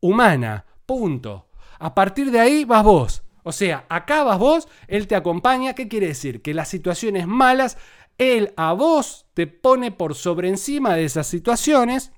humana. 0.00 0.64
Punto. 0.86 1.48
A 1.78 1.94
partir 1.94 2.30
de 2.30 2.40
ahí 2.40 2.64
vas 2.64 2.82
vos. 2.82 3.22
O 3.42 3.52
sea, 3.52 3.84
acá 3.88 4.24
vas 4.24 4.38
vos, 4.38 4.68
Él 4.88 5.06
te 5.06 5.14
acompaña. 5.14 5.74
¿Qué 5.74 5.86
quiere 5.86 6.08
decir? 6.08 6.40
Que 6.40 6.54
las 6.54 6.68
situaciones 6.68 7.26
malas, 7.26 7.76
Él 8.16 8.54
a 8.56 8.72
vos 8.72 9.26
te 9.34 9.46
pone 9.46 9.92
por 9.92 10.14
sobre 10.14 10.48
encima 10.48 10.94
de 10.94 11.04
esas 11.04 11.26
situaciones 11.26 12.12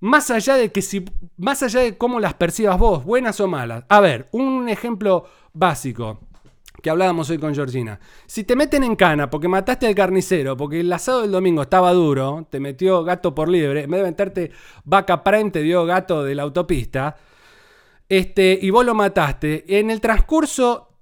más 0.00 0.30
allá 0.30 0.56
de 0.56 0.70
que 0.70 0.82
si, 0.82 1.04
más 1.36 1.62
allá 1.62 1.80
de 1.80 1.96
cómo 1.96 2.20
las 2.20 2.34
percibas 2.34 2.78
vos, 2.78 3.04
buenas 3.04 3.40
o 3.40 3.48
malas. 3.48 3.84
A 3.88 4.00
ver, 4.00 4.28
un 4.32 4.68
ejemplo 4.68 5.24
básico 5.52 6.20
que 6.82 6.90
hablábamos 6.90 7.30
hoy 7.30 7.38
con 7.38 7.54
Georgina. 7.54 7.98
Si 8.26 8.44
te 8.44 8.54
meten 8.54 8.84
en 8.84 8.96
cana 8.96 9.30
porque 9.30 9.48
mataste 9.48 9.86
al 9.86 9.94
carnicero, 9.94 10.56
porque 10.56 10.80
el 10.80 10.92
asado 10.92 11.22
del 11.22 11.32
domingo 11.32 11.62
estaba 11.62 11.92
duro, 11.92 12.46
te 12.50 12.60
metió 12.60 13.02
gato 13.02 13.34
por 13.34 13.48
libre, 13.48 13.84
en 13.84 13.90
vez 13.90 14.00
de 14.00 14.06
meterte 14.06 14.50
vaca 14.84 15.24
prime 15.24 15.50
te 15.50 15.62
dio 15.62 15.84
gato 15.86 16.22
de 16.22 16.34
la 16.34 16.42
autopista, 16.42 17.16
este, 18.08 18.58
y 18.60 18.70
vos 18.70 18.84
lo 18.84 18.94
mataste, 18.94 19.78
en 19.78 19.90
el 19.90 20.00
transcurso 20.00 20.95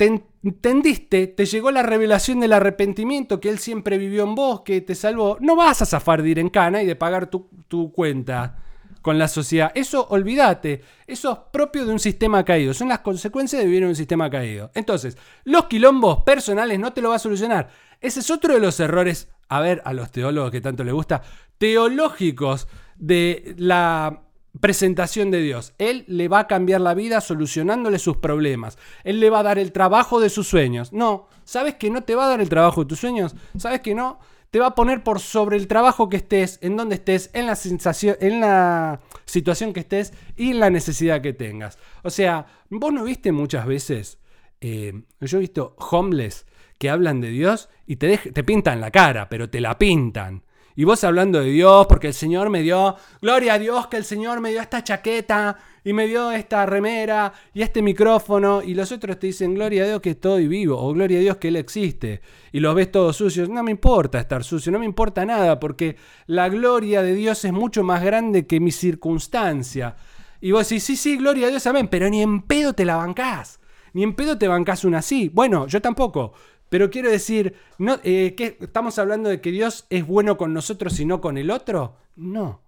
te 0.00 0.06
entendiste, 0.42 1.26
te 1.26 1.44
llegó 1.44 1.70
la 1.70 1.82
revelación 1.82 2.40
del 2.40 2.54
arrepentimiento 2.54 3.38
que 3.38 3.50
Él 3.50 3.58
siempre 3.58 3.98
vivió 3.98 4.24
en 4.24 4.34
vos, 4.34 4.62
que 4.62 4.80
te 4.80 4.94
salvó, 4.94 5.36
no 5.40 5.56
vas 5.56 5.82
a 5.82 5.84
zafar 5.84 6.22
de 6.22 6.30
ir 6.30 6.38
en 6.38 6.48
cana 6.48 6.82
y 6.82 6.86
de 6.86 6.96
pagar 6.96 7.26
tu, 7.26 7.50
tu 7.68 7.92
cuenta 7.92 8.56
con 9.02 9.18
la 9.18 9.28
sociedad. 9.28 9.72
Eso 9.74 10.06
olvídate, 10.08 10.80
eso 11.06 11.32
es 11.32 11.38
propio 11.52 11.84
de 11.84 11.92
un 11.92 11.98
sistema 11.98 12.46
caído, 12.46 12.72
son 12.72 12.88
las 12.88 13.00
consecuencias 13.00 13.60
de 13.60 13.66
vivir 13.66 13.82
en 13.82 13.90
un 13.90 13.94
sistema 13.94 14.30
caído. 14.30 14.70
Entonces, 14.74 15.18
los 15.44 15.66
quilombos 15.66 16.22
personales 16.22 16.78
no 16.78 16.94
te 16.94 17.02
lo 17.02 17.10
va 17.10 17.16
a 17.16 17.18
solucionar. 17.18 17.68
Ese 18.00 18.20
es 18.20 18.30
otro 18.30 18.54
de 18.54 18.60
los 18.60 18.80
errores, 18.80 19.28
a 19.50 19.60
ver, 19.60 19.82
a 19.84 19.92
los 19.92 20.10
teólogos 20.10 20.50
que 20.50 20.62
tanto 20.62 20.82
les 20.82 20.94
gusta, 20.94 21.20
teológicos 21.58 22.68
de 22.96 23.54
la 23.58 24.22
presentación 24.58 25.30
de 25.30 25.40
Dios. 25.40 25.74
Él 25.78 26.04
le 26.08 26.28
va 26.28 26.40
a 26.40 26.46
cambiar 26.46 26.80
la 26.80 26.94
vida 26.94 27.20
solucionándole 27.20 27.98
sus 27.98 28.16
problemas. 28.16 28.78
Él 29.04 29.20
le 29.20 29.30
va 29.30 29.40
a 29.40 29.44
dar 29.44 29.58
el 29.58 29.72
trabajo 29.72 30.20
de 30.20 30.30
sus 30.30 30.48
sueños. 30.48 30.92
No, 30.92 31.28
¿sabes 31.44 31.74
que 31.74 31.90
no 31.90 32.02
te 32.02 32.14
va 32.14 32.24
a 32.24 32.28
dar 32.28 32.40
el 32.40 32.48
trabajo 32.48 32.82
de 32.82 32.88
tus 32.88 33.00
sueños? 33.00 33.36
¿Sabes 33.56 33.80
que 33.80 33.94
no? 33.94 34.18
Te 34.50 34.58
va 34.58 34.66
a 34.66 34.74
poner 34.74 35.04
por 35.04 35.20
sobre 35.20 35.56
el 35.56 35.68
trabajo 35.68 36.08
que 36.08 36.16
estés, 36.16 36.58
en 36.62 36.76
donde 36.76 36.96
estés, 36.96 37.30
en 37.34 37.46
la 37.46 37.54
sensación, 37.54 38.16
en 38.20 38.40
la 38.40 39.00
situación 39.24 39.72
que 39.72 39.80
estés 39.80 40.12
y 40.36 40.50
en 40.50 40.58
la 40.58 40.70
necesidad 40.70 41.20
que 41.20 41.32
tengas. 41.32 41.78
O 42.02 42.10
sea, 42.10 42.46
vos 42.68 42.92
no 42.92 43.04
viste 43.04 43.30
muchas 43.30 43.64
veces, 43.64 44.18
eh, 44.60 45.04
yo 45.20 45.38
he 45.38 45.40
visto 45.40 45.76
homeless 45.78 46.46
que 46.78 46.90
hablan 46.90 47.20
de 47.20 47.28
Dios 47.28 47.68
y 47.86 47.96
te, 47.96 48.18
te 48.18 48.42
pintan 48.42 48.80
la 48.80 48.90
cara, 48.90 49.28
pero 49.28 49.48
te 49.48 49.60
la 49.60 49.78
pintan. 49.78 50.42
Y 50.76 50.84
vos 50.84 51.02
hablando 51.04 51.40
de 51.40 51.50
Dios, 51.50 51.86
porque 51.88 52.08
el 52.08 52.14
Señor 52.14 52.48
me 52.48 52.62
dio, 52.62 52.96
gloria 53.20 53.54
a 53.54 53.58
Dios 53.58 53.88
que 53.88 53.96
el 53.96 54.04
Señor 54.04 54.40
me 54.40 54.50
dio 54.50 54.60
esta 54.60 54.84
chaqueta 54.84 55.58
y 55.84 55.92
me 55.92 56.06
dio 56.06 56.30
esta 56.30 56.64
remera 56.66 57.32
y 57.52 57.62
este 57.62 57.82
micrófono. 57.82 58.62
Y 58.62 58.74
los 58.74 58.92
otros 58.92 59.18
te 59.18 59.26
dicen, 59.28 59.54
gloria 59.54 59.82
a 59.82 59.86
Dios 59.86 60.00
que 60.00 60.10
estoy 60.10 60.46
vivo 60.48 60.78
o 60.78 60.92
gloria 60.92 61.18
a 61.18 61.22
Dios 61.22 61.36
que 61.38 61.48
Él 61.48 61.56
existe. 61.56 62.20
Y 62.52 62.60
los 62.60 62.74
ves 62.74 62.92
todos 62.92 63.16
sucios. 63.16 63.48
No 63.48 63.62
me 63.62 63.70
importa 63.70 64.20
estar 64.20 64.44
sucio, 64.44 64.70
no 64.70 64.78
me 64.78 64.86
importa 64.86 65.26
nada, 65.26 65.58
porque 65.58 65.96
la 66.26 66.48
gloria 66.48 67.02
de 67.02 67.14
Dios 67.14 67.44
es 67.44 67.52
mucho 67.52 67.82
más 67.82 68.02
grande 68.02 68.46
que 68.46 68.60
mi 68.60 68.70
circunstancia. 68.70 69.96
Y 70.40 70.52
vos 70.52 70.68
decís, 70.68 70.84
sí, 70.84 70.96
sí, 70.96 71.16
gloria 71.16 71.48
a 71.48 71.50
Dios, 71.50 71.66
amén, 71.66 71.88
pero 71.88 72.08
ni 72.08 72.22
en 72.22 72.42
pedo 72.42 72.72
te 72.72 72.84
la 72.84 72.96
bancás. 72.96 73.60
Ni 73.92 74.02
en 74.02 74.14
pedo 74.14 74.38
te 74.38 74.48
bancás 74.48 74.84
una 74.84 74.98
así. 74.98 75.28
Bueno, 75.28 75.66
yo 75.66 75.82
tampoco. 75.82 76.32
Pero 76.70 76.88
quiero 76.88 77.10
decir, 77.10 77.54
no, 77.78 77.98
eh, 78.02 78.34
¿estamos 78.60 78.98
hablando 78.98 79.28
de 79.28 79.40
que 79.40 79.50
Dios 79.50 79.86
es 79.90 80.06
bueno 80.06 80.38
con 80.38 80.54
nosotros 80.54 80.98
y 81.00 81.04
no 81.04 81.20
con 81.20 81.36
el 81.36 81.50
otro? 81.50 81.96
No, 82.16 82.62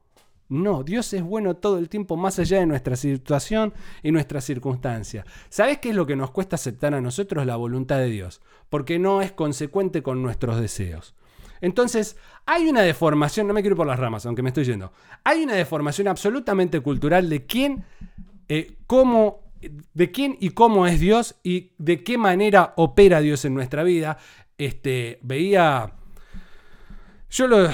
no, 0.52 0.82
Dios 0.82 1.10
es 1.14 1.22
bueno 1.22 1.56
todo 1.56 1.78
el 1.78 1.88
tiempo 1.88 2.16
más 2.16 2.38
allá 2.38 2.58
de 2.58 2.66
nuestra 2.66 2.94
situación 2.94 3.72
y 4.02 4.12
nuestra 4.12 4.42
circunstancia. 4.42 5.24
¿Sabes 5.48 5.78
qué 5.78 5.90
es 5.90 5.94
lo 5.94 6.04
que 6.04 6.14
nos 6.14 6.30
cuesta 6.30 6.56
aceptar 6.56 6.92
a 6.92 7.00
nosotros? 7.00 7.46
La 7.46 7.56
voluntad 7.56 7.98
de 7.98 8.10
Dios, 8.10 8.42
porque 8.68 8.98
no 8.98 9.22
es 9.22 9.32
consecuente 9.32 10.02
con 10.02 10.20
nuestros 10.20 10.60
deseos. 10.60 11.14
Entonces, 11.62 12.16
hay 12.44 12.68
una 12.68 12.82
deformación, 12.82 13.46
no 13.46 13.54
me 13.54 13.62
quiero 13.62 13.74
ir 13.74 13.78
por 13.78 13.86
las 13.86 13.98
ramas, 13.98 14.26
aunque 14.26 14.42
me 14.42 14.50
estoy 14.50 14.64
yendo, 14.64 14.92
hay 15.22 15.44
una 15.44 15.54
deformación 15.54 16.08
absolutamente 16.08 16.80
cultural 16.80 17.30
de 17.30 17.46
quién, 17.46 17.84
eh, 18.48 18.76
cómo 18.86 19.41
de 19.94 20.10
quién 20.10 20.36
y 20.40 20.50
cómo 20.50 20.86
es 20.86 21.00
Dios 21.00 21.36
y 21.42 21.72
de 21.78 22.02
qué 22.02 22.18
manera 22.18 22.74
opera 22.76 23.20
Dios 23.20 23.44
en 23.44 23.54
nuestra 23.54 23.82
vida. 23.82 24.18
Este, 24.58 25.18
veía, 25.22 25.92
yo 27.30 27.46
lo, 27.46 27.68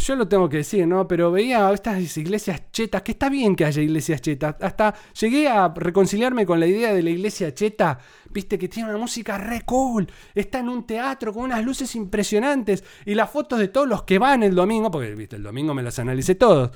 yo 0.00 0.16
lo 0.16 0.28
tengo 0.28 0.48
que 0.48 0.58
decir, 0.58 0.86
¿no? 0.86 1.06
Pero 1.06 1.30
veía 1.30 1.70
estas 1.72 2.16
iglesias 2.16 2.70
chetas, 2.72 3.02
que 3.02 3.12
está 3.12 3.28
bien 3.28 3.54
que 3.54 3.64
haya 3.64 3.82
iglesias 3.82 4.20
chetas. 4.20 4.56
Hasta 4.60 4.94
llegué 5.18 5.48
a 5.48 5.68
reconciliarme 5.68 6.46
con 6.46 6.60
la 6.60 6.66
idea 6.66 6.92
de 6.92 7.02
la 7.02 7.10
iglesia 7.10 7.52
cheta, 7.54 7.98
viste, 8.30 8.58
que 8.58 8.68
tiene 8.68 8.88
una 8.88 8.98
música 8.98 9.38
re 9.38 9.62
cool, 9.64 10.10
está 10.34 10.58
en 10.58 10.68
un 10.68 10.86
teatro 10.86 11.32
con 11.32 11.44
unas 11.44 11.64
luces 11.64 11.94
impresionantes 11.94 12.84
y 13.04 13.14
las 13.14 13.30
fotos 13.30 13.58
de 13.58 13.68
todos 13.68 13.88
los 13.88 14.02
que 14.02 14.18
van 14.18 14.42
el 14.42 14.54
domingo, 14.54 14.90
porque, 14.90 15.28
el 15.30 15.42
domingo 15.42 15.74
me 15.74 15.82
las 15.82 15.98
analicé 15.98 16.34
todos 16.34 16.72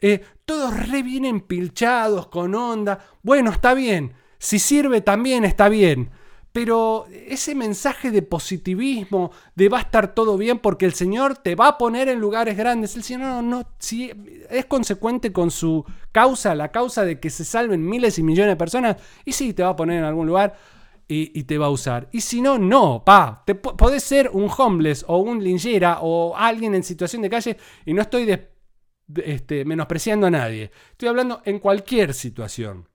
eh, 0.00 0.22
todos 0.44 0.88
re 0.88 1.02
bien 1.02 1.24
empilchados, 1.24 2.28
con 2.28 2.54
onda. 2.54 2.98
Bueno, 3.22 3.50
está 3.50 3.74
bien. 3.74 4.14
Si 4.38 4.58
sirve 4.58 5.00
también 5.00 5.44
está 5.44 5.68
bien. 5.68 6.10
pero 6.52 7.06
ese 7.28 7.54
mensaje 7.54 8.10
de 8.10 8.22
positivismo, 8.22 9.30
de 9.54 9.68
va 9.68 9.78
a 9.78 9.82
estar 9.82 10.16
todo 10.16 10.36
bien 10.36 10.58
porque 10.58 10.84
el 10.84 10.94
Señor 10.94 11.36
te 11.38 11.54
va 11.54 11.68
a 11.68 11.78
poner 11.78 12.08
en 12.08 12.18
lugares 12.18 12.56
grandes, 12.56 12.96
el 12.96 13.04
Señor 13.04 13.20
no, 13.20 13.42
no 13.42 13.62
si 13.78 14.10
es 14.50 14.66
consecuente 14.66 15.32
con 15.32 15.52
su 15.52 15.84
causa, 16.10 16.56
la 16.56 16.72
causa 16.72 17.04
de 17.04 17.20
que 17.20 17.30
se 17.30 17.44
salven 17.44 17.88
miles 17.88 18.18
y 18.18 18.24
millones 18.24 18.54
de 18.54 18.56
personas, 18.56 18.96
y 19.24 19.30
sí, 19.30 19.52
te 19.52 19.62
va 19.62 19.68
a 19.68 19.76
poner 19.76 19.98
en 19.98 20.04
algún 20.04 20.26
lugar 20.26 20.56
y, 21.10 21.42
te 21.44 21.58
va 21.58 21.66
a 21.66 21.70
usar. 21.70 22.08
Y 22.12 22.20
si 22.20 22.40
no, 22.40 22.58
no, 22.58 23.02
pa, 23.04 23.42
te, 23.44 23.54
podés 23.54 24.02
ser 24.02 24.30
un 24.32 24.48
homeless 24.56 25.04
o 25.08 25.18
un 25.18 25.42
linchera 25.42 25.98
o 26.00 26.36
alguien 26.36 26.74
en 26.74 26.84
situación 26.84 27.22
de 27.22 27.30
calle 27.30 27.56
y 27.84 27.94
no 27.94 28.02
estoy 28.02 28.24
este, 29.24 29.64
menospreciando 29.64 30.26
a 30.26 30.30
nadie, 30.30 30.70
estoy 30.92 31.08
hablando 31.08 31.42
en 31.44 31.58
cualquier 31.58 32.14
situación. 32.14 32.88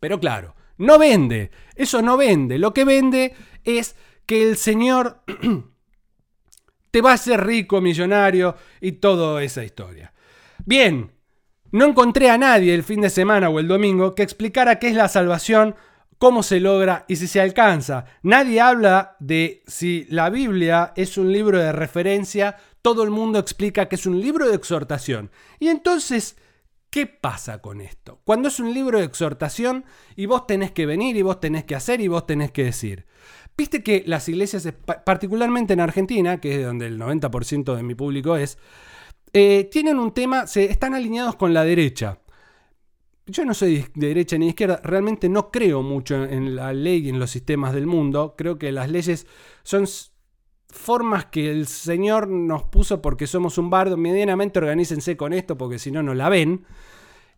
Pero 0.00 0.18
claro, 0.18 0.54
no 0.78 0.98
vende. 0.98 1.50
Eso 1.74 2.02
no 2.02 2.16
vende. 2.16 2.58
Lo 2.58 2.74
que 2.74 2.84
vende 2.84 3.34
es 3.64 3.96
que 4.26 4.48
el 4.48 4.56
Señor 4.56 5.22
te 6.90 7.00
va 7.00 7.12
a 7.12 7.14
hacer 7.14 7.44
rico, 7.44 7.80
millonario 7.80 8.56
y 8.80 8.92
toda 8.92 9.42
esa 9.42 9.64
historia. 9.64 10.12
Bien, 10.64 11.12
no 11.70 11.86
encontré 11.86 12.30
a 12.30 12.38
nadie 12.38 12.74
el 12.74 12.82
fin 12.82 13.00
de 13.00 13.10
semana 13.10 13.48
o 13.48 13.58
el 13.58 13.68
domingo 13.68 14.14
que 14.14 14.22
explicara 14.22 14.78
qué 14.78 14.88
es 14.88 14.94
la 14.94 15.08
salvación, 15.08 15.74
cómo 16.18 16.42
se 16.42 16.60
logra 16.60 17.04
y 17.08 17.16
si 17.16 17.26
se 17.26 17.40
alcanza. 17.40 18.04
Nadie 18.22 18.60
habla 18.60 19.16
de 19.20 19.62
si 19.66 20.06
la 20.10 20.30
Biblia 20.30 20.92
es 20.96 21.16
un 21.16 21.32
libro 21.32 21.58
de 21.58 21.72
referencia, 21.72 22.56
todo 22.82 23.02
el 23.02 23.10
mundo 23.10 23.38
explica 23.38 23.88
que 23.88 23.96
es 23.96 24.06
un 24.06 24.20
libro 24.20 24.48
de 24.48 24.56
exhortación. 24.56 25.30
Y 25.58 25.68
entonces, 25.68 26.36
¿Qué 26.92 27.06
pasa 27.06 27.62
con 27.62 27.80
esto? 27.80 28.20
Cuando 28.24 28.48
es 28.48 28.60
un 28.60 28.74
libro 28.74 28.98
de 28.98 29.06
exhortación 29.06 29.86
y 30.14 30.26
vos 30.26 30.46
tenés 30.46 30.72
que 30.72 30.84
venir 30.84 31.16
y 31.16 31.22
vos 31.22 31.40
tenés 31.40 31.64
que 31.64 31.74
hacer 31.74 32.02
y 32.02 32.08
vos 32.08 32.26
tenés 32.26 32.50
que 32.50 32.64
decir. 32.64 33.06
Viste 33.56 33.82
que 33.82 34.04
las 34.06 34.28
iglesias, 34.28 34.68
particularmente 35.06 35.72
en 35.72 35.80
Argentina, 35.80 36.38
que 36.38 36.60
es 36.60 36.66
donde 36.66 36.84
el 36.88 37.00
90% 37.00 37.74
de 37.74 37.82
mi 37.82 37.94
público 37.94 38.36
es, 38.36 38.58
eh, 39.32 39.70
tienen 39.72 39.98
un 39.98 40.12
tema, 40.12 40.46
se 40.46 40.66
están 40.66 40.92
alineados 40.92 41.36
con 41.36 41.54
la 41.54 41.64
derecha. 41.64 42.18
Yo 43.24 43.46
no 43.46 43.54
soy 43.54 43.86
de 43.94 44.08
derecha 44.08 44.36
ni 44.36 44.44
de 44.44 44.50
izquierda, 44.50 44.78
realmente 44.84 45.30
no 45.30 45.50
creo 45.50 45.80
mucho 45.80 46.22
en 46.22 46.54
la 46.54 46.74
ley 46.74 47.06
y 47.06 47.08
en 47.08 47.18
los 47.18 47.30
sistemas 47.30 47.72
del 47.72 47.86
mundo. 47.86 48.34
Creo 48.36 48.58
que 48.58 48.70
las 48.70 48.90
leyes 48.90 49.26
son 49.62 49.86
formas 50.72 51.26
que 51.26 51.50
el 51.50 51.66
Señor 51.66 52.28
nos 52.28 52.64
puso 52.64 53.00
porque 53.00 53.26
somos 53.26 53.58
un 53.58 53.70
bardo, 53.70 53.96
medianamente 53.96 54.58
organícense 54.58 55.16
con 55.16 55.32
esto 55.32 55.56
porque 55.56 55.78
si 55.78 55.90
no, 55.90 56.02
no 56.02 56.14
la 56.14 56.28
ven. 56.28 56.64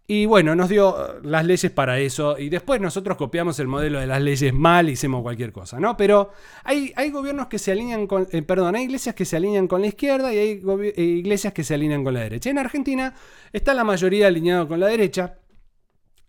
Y 0.06 0.26
bueno, 0.26 0.54
nos 0.54 0.68
dio 0.68 0.90
uh, 0.90 1.26
las 1.26 1.46
leyes 1.46 1.72
para 1.72 1.98
eso 1.98 2.38
y 2.38 2.50
después 2.50 2.78
nosotros 2.78 3.16
copiamos 3.16 3.58
el 3.58 3.68
modelo 3.68 4.00
de 4.00 4.06
las 4.06 4.20
leyes 4.20 4.52
mal 4.52 4.90
hicimos 4.90 5.22
cualquier 5.22 5.50
cosa, 5.50 5.80
¿no? 5.80 5.96
Pero 5.96 6.30
hay, 6.62 6.92
hay 6.94 7.10
gobiernos 7.10 7.46
que 7.46 7.58
se 7.58 7.72
alinean 7.72 8.06
con, 8.06 8.28
eh, 8.30 8.42
perdón, 8.42 8.76
hay 8.76 8.84
iglesias 8.84 9.14
que 9.14 9.24
se 9.24 9.36
alinean 9.36 9.66
con 9.66 9.80
la 9.80 9.86
izquierda 9.86 10.32
y 10.34 10.38
hay 10.38 10.62
eh, 10.94 11.02
iglesias 11.02 11.54
que 11.54 11.64
se 11.64 11.72
alinean 11.72 12.04
con 12.04 12.12
la 12.12 12.20
derecha. 12.20 12.50
En 12.50 12.58
Argentina 12.58 13.14
está 13.50 13.72
la 13.72 13.84
mayoría 13.84 14.26
alineado 14.26 14.68
con 14.68 14.78
la 14.78 14.88
derecha. 14.88 15.38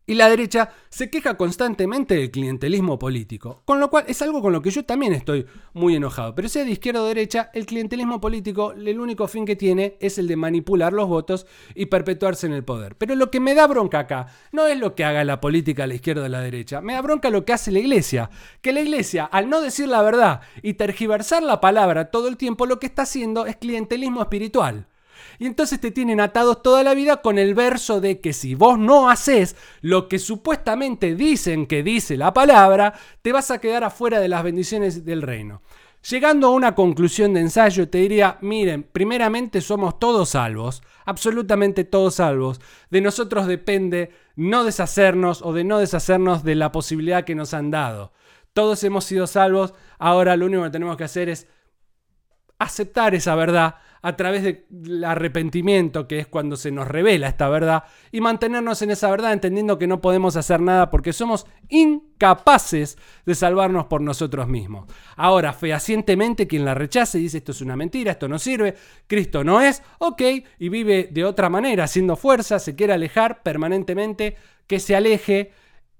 Y 0.07 0.13
la 0.13 0.29
derecha 0.29 0.69
se 0.89 1.09
queja 1.09 1.35
constantemente 1.35 2.15
del 2.15 2.29
clientelismo 2.29 2.99
político, 2.99 3.63
con 3.65 3.79
lo 3.79 3.89
cual 3.89 4.05
es 4.07 4.21
algo 4.21 4.39
con 4.39 4.53
lo 4.53 4.61
que 4.61 4.69
yo 4.69 4.85
también 4.85 5.13
estoy 5.13 5.47
muy 5.73 5.95
enojado. 5.95 6.35
Pero 6.35 6.47
sea 6.47 6.63
de 6.63 6.71
izquierda 6.71 7.01
o 7.01 7.05
derecha, 7.05 7.49
el 7.53 7.65
clientelismo 7.65 8.21
político, 8.21 8.73
el 8.73 8.99
único 8.99 9.27
fin 9.27 9.45
que 9.45 9.55
tiene 9.55 9.97
es 9.99 10.19
el 10.19 10.27
de 10.27 10.35
manipular 10.35 10.93
los 10.93 11.07
votos 11.07 11.47
y 11.73 11.87
perpetuarse 11.87 12.45
en 12.45 12.53
el 12.53 12.63
poder. 12.63 12.95
Pero 12.97 13.15
lo 13.15 13.31
que 13.31 13.39
me 13.39 13.55
da 13.55 13.65
bronca 13.65 13.99
acá 13.99 14.27
no 14.51 14.67
es 14.67 14.77
lo 14.77 14.93
que 14.93 15.05
haga 15.05 15.23
la 15.23 15.41
política 15.41 15.85
a 15.85 15.87
la 15.87 15.95
izquierda 15.95 16.21
o 16.21 16.25
a 16.25 16.29
la 16.29 16.41
derecha, 16.41 16.81
me 16.81 16.93
da 16.93 17.01
bronca 17.01 17.31
lo 17.31 17.43
que 17.43 17.53
hace 17.53 17.71
la 17.71 17.79
iglesia. 17.79 18.29
Que 18.61 18.73
la 18.73 18.81
iglesia, 18.81 19.25
al 19.25 19.49
no 19.49 19.59
decir 19.59 19.87
la 19.87 20.03
verdad 20.03 20.41
y 20.61 20.75
tergiversar 20.75 21.41
la 21.41 21.59
palabra 21.61 22.11
todo 22.11 22.27
el 22.27 22.37
tiempo, 22.37 22.67
lo 22.67 22.79
que 22.79 22.85
está 22.85 23.03
haciendo 23.03 23.47
es 23.47 23.55
clientelismo 23.55 24.21
espiritual. 24.21 24.87
Y 25.39 25.45
entonces 25.45 25.79
te 25.79 25.91
tienen 25.91 26.19
atados 26.19 26.61
toda 26.61 26.83
la 26.83 26.93
vida 26.93 27.21
con 27.21 27.37
el 27.37 27.53
verso 27.53 28.01
de 28.01 28.19
que 28.19 28.33
si 28.33 28.55
vos 28.55 28.79
no 28.79 29.09
haces 29.09 29.55
lo 29.81 30.07
que 30.07 30.19
supuestamente 30.19 31.15
dicen 31.15 31.67
que 31.67 31.83
dice 31.83 32.17
la 32.17 32.33
palabra, 32.33 32.93
te 33.21 33.31
vas 33.31 33.51
a 33.51 33.59
quedar 33.59 33.83
afuera 33.83 34.19
de 34.19 34.27
las 34.27 34.43
bendiciones 34.43 35.05
del 35.05 35.21
reino. 35.21 35.61
Llegando 36.09 36.47
a 36.47 36.51
una 36.51 36.75
conclusión 36.75 37.33
de 37.33 37.39
ensayo, 37.39 37.89
te 37.89 37.97
diría, 37.97 38.37
miren, 38.41 38.83
primeramente 38.83 39.59
somos 39.59 39.97
todos 39.97 40.29
salvos, 40.29 40.83
absolutamente 41.03 41.83
todos 41.83 42.15
salvos. 42.15 42.61
De 42.91 43.01
nosotros 43.01 43.47
depende 43.47 44.11
no 44.35 44.63
deshacernos 44.63 45.41
o 45.41 45.51
de 45.51 45.63
no 45.63 45.79
deshacernos 45.79 46.43
de 46.43 46.53
la 46.53 46.71
posibilidad 46.71 47.23
que 47.23 47.33
nos 47.33 47.55
han 47.55 47.71
dado. 47.71 48.11
Todos 48.53 48.83
hemos 48.83 49.03
sido 49.05 49.25
salvos, 49.25 49.73
ahora 49.97 50.37
lo 50.37 50.45
único 50.45 50.63
que 50.63 50.69
tenemos 50.69 50.95
que 50.95 51.05
hacer 51.05 51.27
es 51.27 51.47
aceptar 52.59 53.15
esa 53.15 53.35
verdad, 53.35 53.75
a 54.05 54.15
través 54.15 54.43
del 54.69 55.03
arrepentimiento, 55.03 56.07
que 56.07 56.19
es 56.19 56.27
cuando 56.27 56.57
se 56.57 56.69
nos 56.69 56.87
revela 56.87 57.27
esta 57.27 57.49
verdad, 57.49 57.85
y 58.11 58.21
mantenernos 58.21 58.83
en 58.83 58.91
esa 58.91 59.09
verdad 59.09 59.33
entendiendo 59.33 59.79
que 59.79 59.87
no 59.87 59.99
podemos 59.99 60.35
hacer 60.35 60.61
nada 60.61 60.91
porque 60.91 61.11
somos 61.11 61.47
incapaces 61.69 62.99
de 63.25 63.33
salvarnos 63.33 63.87
por 63.87 64.01
nosotros 64.01 64.47
mismos. 64.47 64.85
Ahora, 65.15 65.53
fehacientemente 65.53 66.45
quien 66.45 66.65
la 66.65 66.75
rechace 66.75 67.17
dice 67.17 67.39
esto 67.39 67.51
es 67.51 67.61
una 67.61 67.75
mentira, 67.75 68.11
esto 68.11 68.27
no 68.27 68.37
sirve, 68.37 68.75
Cristo 69.07 69.43
no 69.43 69.59
es, 69.59 69.81
ok, 69.97 70.21
y 70.59 70.69
vive 70.69 71.09
de 71.11 71.25
otra 71.25 71.49
manera, 71.49 71.85
haciendo 71.85 72.15
fuerza, 72.15 72.59
se 72.59 72.75
quiere 72.75 72.93
alejar 72.93 73.41
permanentemente, 73.41 74.35
que 74.67 74.79
se 74.79 74.95
aleje, 74.95 75.51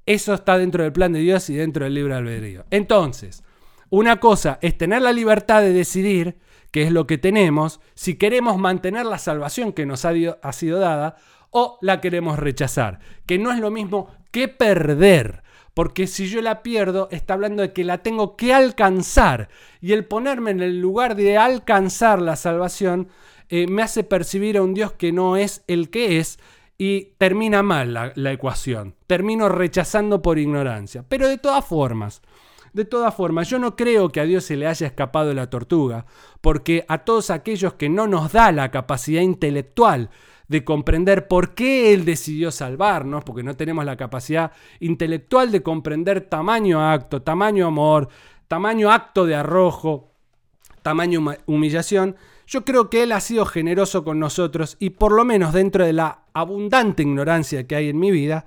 eso 0.06 0.36
está 0.36 0.60
dentro 0.60 0.84
del 0.84 0.94
plan 0.94 1.12
de 1.12 1.22
Dios 1.22 1.50
y 1.50 1.56
dentro 1.56 1.86
del 1.86 1.96
libre 1.96 2.14
albedrío. 2.14 2.66
Entonces, 2.70 3.44
una 3.90 4.20
cosa 4.20 4.60
es 4.62 4.78
tener 4.78 5.02
la 5.02 5.12
libertad 5.12 5.62
de 5.62 5.74
decidir 5.74 6.38
que 6.76 6.84
es 6.84 6.92
lo 6.92 7.08
que 7.08 7.18
tenemos, 7.18 7.80
si 7.94 8.16
queremos 8.16 8.58
mantener 8.58 9.06
la 9.06 9.18
salvación 9.18 9.72
que 9.72 9.86
nos 9.86 10.04
ha, 10.04 10.12
sido 10.52 10.78
dada 10.78 11.16
o 11.50 11.78
la 11.80 12.02
queremos 12.02 12.38
rechazar, 12.38 13.00
que 13.26 13.38
no 13.40 13.54
es 13.54 13.60
lo 13.60 13.72
mismo 13.72 14.10
que 14.30 14.50
perder. 14.50 15.42
Porque 15.74 16.06
si 16.06 16.28
yo 16.28 16.42
la 16.42 16.64
pierdo, 16.64 17.08
está 17.12 17.36
hablando 17.36 17.62
de 17.62 17.72
que 17.72 17.86
la 17.86 18.00
tengo 18.00 18.36
que 18.36 18.54
alcanzar. 18.54 19.48
Y 19.80 19.94
el 19.94 20.04
ponerme 20.04 20.52
en 20.52 20.60
el 20.60 20.82
lugar 20.82 21.16
de 21.16 21.38
alcanzar 21.38 22.22
la 22.22 22.36
salvación 22.36 23.08
eh, 23.48 23.68
me 23.68 23.82
hace 23.82 24.04
percibir 24.04 24.58
a 24.58 24.62
un 24.62 24.74
Dios 24.74 24.92
que 24.92 25.14
no 25.14 25.38
es 25.38 25.64
el 25.68 25.90
que 25.90 26.20
es 26.20 26.40
y 26.78 27.14
termina 27.18 27.64
mal 27.64 28.12
la 28.14 28.32
ecuación. 28.34 28.96
Termino 29.08 29.48
rechazando 29.48 30.22
por 30.22 30.40
ignorancia. 30.40 31.06
Pero 31.08 31.30
de 31.30 31.38
todas 31.38 31.64
formas, 31.64 32.22
de 32.76 32.84
todas 32.84 33.16
formas, 33.16 33.50
yo 33.50 33.58
no 33.58 33.78
creo 33.78 34.10
que 34.10 34.20
a 34.20 34.26
Dios 34.26 34.44
se 34.44 34.58
le 34.58 34.68
haya 34.68 34.86
escapado 34.86 35.34
la 35.34 35.50
tortuga, 35.50 36.06
porque 36.42 36.84
a 36.90 37.00
todos 37.00 37.30
aquellos 37.30 37.76
que 37.76 37.88
no 37.88 38.06
nos 38.06 38.34
da 38.34 38.52
la 38.52 38.70
capacidad 38.70 39.22
intelectual 39.22 40.10
de 40.50 40.66
comprender 40.66 41.30
por 41.30 41.56
qué 41.56 41.94
Él 41.94 42.04
decidió 42.04 42.52
salvarnos, 42.52 43.24
porque 43.24 43.44
no 43.44 43.56
tenemos 43.56 43.86
la 43.86 43.96
capacidad 43.96 44.52
intelectual 44.82 45.54
de 45.54 45.64
comprender 45.64 46.20
tamaño 46.28 46.86
acto, 46.86 47.22
tamaño 47.22 47.66
amor, 47.66 48.10
tamaño 48.50 48.92
acto 48.92 49.26
de 49.26 49.36
arrojo, 49.36 50.12
tamaño 50.82 51.24
humillación, 51.46 52.18
yo 52.46 52.66
creo 52.66 52.90
que 52.90 53.04
Él 53.04 53.14
ha 53.14 53.22
sido 53.22 53.46
generoso 53.46 54.04
con 54.04 54.20
nosotros 54.20 54.76
y 54.80 54.90
por 54.90 55.14
lo 55.14 55.24
menos 55.24 55.54
dentro 55.54 55.86
de 55.86 55.94
la 55.94 56.26
abundante 56.34 57.04
ignorancia 57.04 57.66
que 57.68 57.78
hay 57.78 57.88
en 57.88 58.00
mi 58.00 58.12
vida, 58.12 58.46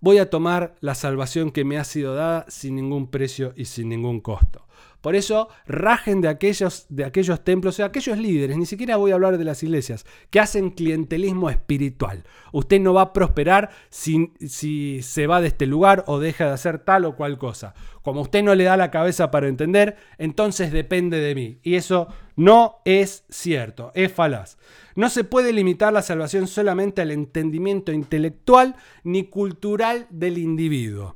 voy 0.00 0.18
a 0.18 0.30
tomar 0.30 0.74
la 0.80 0.94
salvación 0.94 1.50
que 1.50 1.64
me 1.64 1.78
ha 1.78 1.84
sido 1.84 2.14
dada 2.14 2.46
sin 2.48 2.76
ningún 2.76 3.08
precio 3.08 3.52
y 3.56 3.64
sin 3.64 3.88
ningún 3.88 4.20
costo. 4.20 4.67
Por 5.08 5.16
eso, 5.16 5.48
rajen 5.66 6.20
de 6.20 6.28
aquellos, 6.28 6.84
de 6.90 7.06
aquellos 7.06 7.42
templos, 7.42 7.76
sea, 7.76 7.86
aquellos 7.86 8.18
líderes, 8.18 8.58
ni 8.58 8.66
siquiera 8.66 8.98
voy 8.98 9.10
a 9.10 9.14
hablar 9.14 9.38
de 9.38 9.44
las 9.46 9.62
iglesias, 9.62 10.04
que 10.28 10.38
hacen 10.38 10.68
clientelismo 10.68 11.48
espiritual. 11.48 12.24
Usted 12.52 12.78
no 12.78 12.92
va 12.92 13.00
a 13.00 13.12
prosperar 13.14 13.70
si, 13.88 14.34
si 14.46 15.00
se 15.00 15.26
va 15.26 15.40
de 15.40 15.48
este 15.48 15.66
lugar 15.66 16.04
o 16.08 16.18
deja 16.18 16.44
de 16.44 16.50
hacer 16.50 16.80
tal 16.80 17.06
o 17.06 17.16
cual 17.16 17.38
cosa. 17.38 17.72
Como 18.02 18.20
usted 18.20 18.42
no 18.42 18.54
le 18.54 18.64
da 18.64 18.76
la 18.76 18.90
cabeza 18.90 19.30
para 19.30 19.48
entender, 19.48 19.96
entonces 20.18 20.72
depende 20.72 21.20
de 21.20 21.34
mí. 21.34 21.58
Y 21.62 21.76
eso 21.76 22.08
no 22.36 22.82
es 22.84 23.24
cierto, 23.30 23.92
es 23.94 24.12
falaz. 24.12 24.58
No 24.94 25.08
se 25.08 25.24
puede 25.24 25.54
limitar 25.54 25.90
la 25.90 26.02
salvación 26.02 26.46
solamente 26.46 27.00
al 27.00 27.12
entendimiento 27.12 27.92
intelectual 27.92 28.76
ni 29.04 29.24
cultural 29.24 30.06
del 30.10 30.36
individuo. 30.36 31.14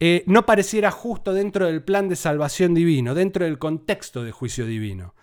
Eh, 0.00 0.24
no 0.26 0.44
pareciera 0.44 0.90
justo 0.90 1.32
dentro 1.32 1.66
del 1.66 1.82
plan 1.82 2.08
de 2.08 2.16
salvación 2.16 2.74
divino, 2.74 3.14
dentro 3.14 3.44
del 3.44 3.58
contexto 3.58 4.24
de 4.24 4.32
juicio 4.32 4.66
divino. 4.66 5.14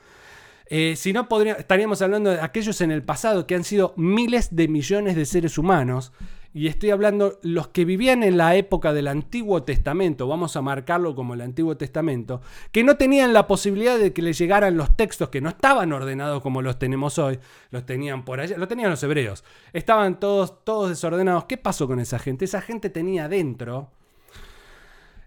Eh, 0.67 0.95
si 0.95 1.11
no, 1.11 1.27
estaríamos 1.57 2.01
hablando 2.01 2.29
de 2.29 2.39
aquellos 2.39 2.79
en 2.79 2.91
el 2.91 3.03
pasado 3.03 3.45
que 3.45 3.55
han 3.55 3.65
sido 3.65 3.93
miles 3.97 4.55
de 4.55 4.69
millones 4.69 5.17
de 5.17 5.25
seres 5.25 5.57
humanos, 5.57 6.13
y 6.53 6.67
estoy 6.67 6.89
hablando 6.91 7.39
los 7.43 7.69
que 7.69 7.85
vivían 7.85 8.23
en 8.23 8.37
la 8.37 8.55
época 8.55 8.93
del 8.93 9.07
Antiguo 9.07 9.63
Testamento, 9.63 10.27
vamos 10.27 10.55
a 10.55 10.61
marcarlo 10.61 11.15
como 11.15 11.33
el 11.33 11.41
Antiguo 11.41 11.77
Testamento, 11.77 12.41
que 12.71 12.83
no 12.83 12.97
tenían 12.97 13.33
la 13.33 13.47
posibilidad 13.47 13.97
de 13.97 14.13
que 14.13 14.21
les 14.21 14.37
llegaran 14.37 14.75
los 14.75 14.95
textos 14.95 15.29
que 15.29 15.41
no 15.41 15.49
estaban 15.49 15.93
ordenados 15.93 16.41
como 16.41 16.61
los 16.61 16.77
tenemos 16.77 17.17
hoy, 17.19 17.39
los 17.69 17.85
tenían 17.85 18.25
por 18.25 18.41
allá, 18.41 18.57
lo 18.57 18.67
tenían 18.67 18.91
los 18.91 19.03
hebreos, 19.03 19.43
estaban 19.71 20.19
todos, 20.19 20.63
todos 20.63 20.89
desordenados. 20.89 21.45
¿Qué 21.45 21.57
pasó 21.57 21.87
con 21.87 21.99
esa 21.99 22.19
gente? 22.19 22.45
Esa 22.45 22.61
gente 22.61 22.89
tenía 22.89 23.29
dentro 23.29 23.91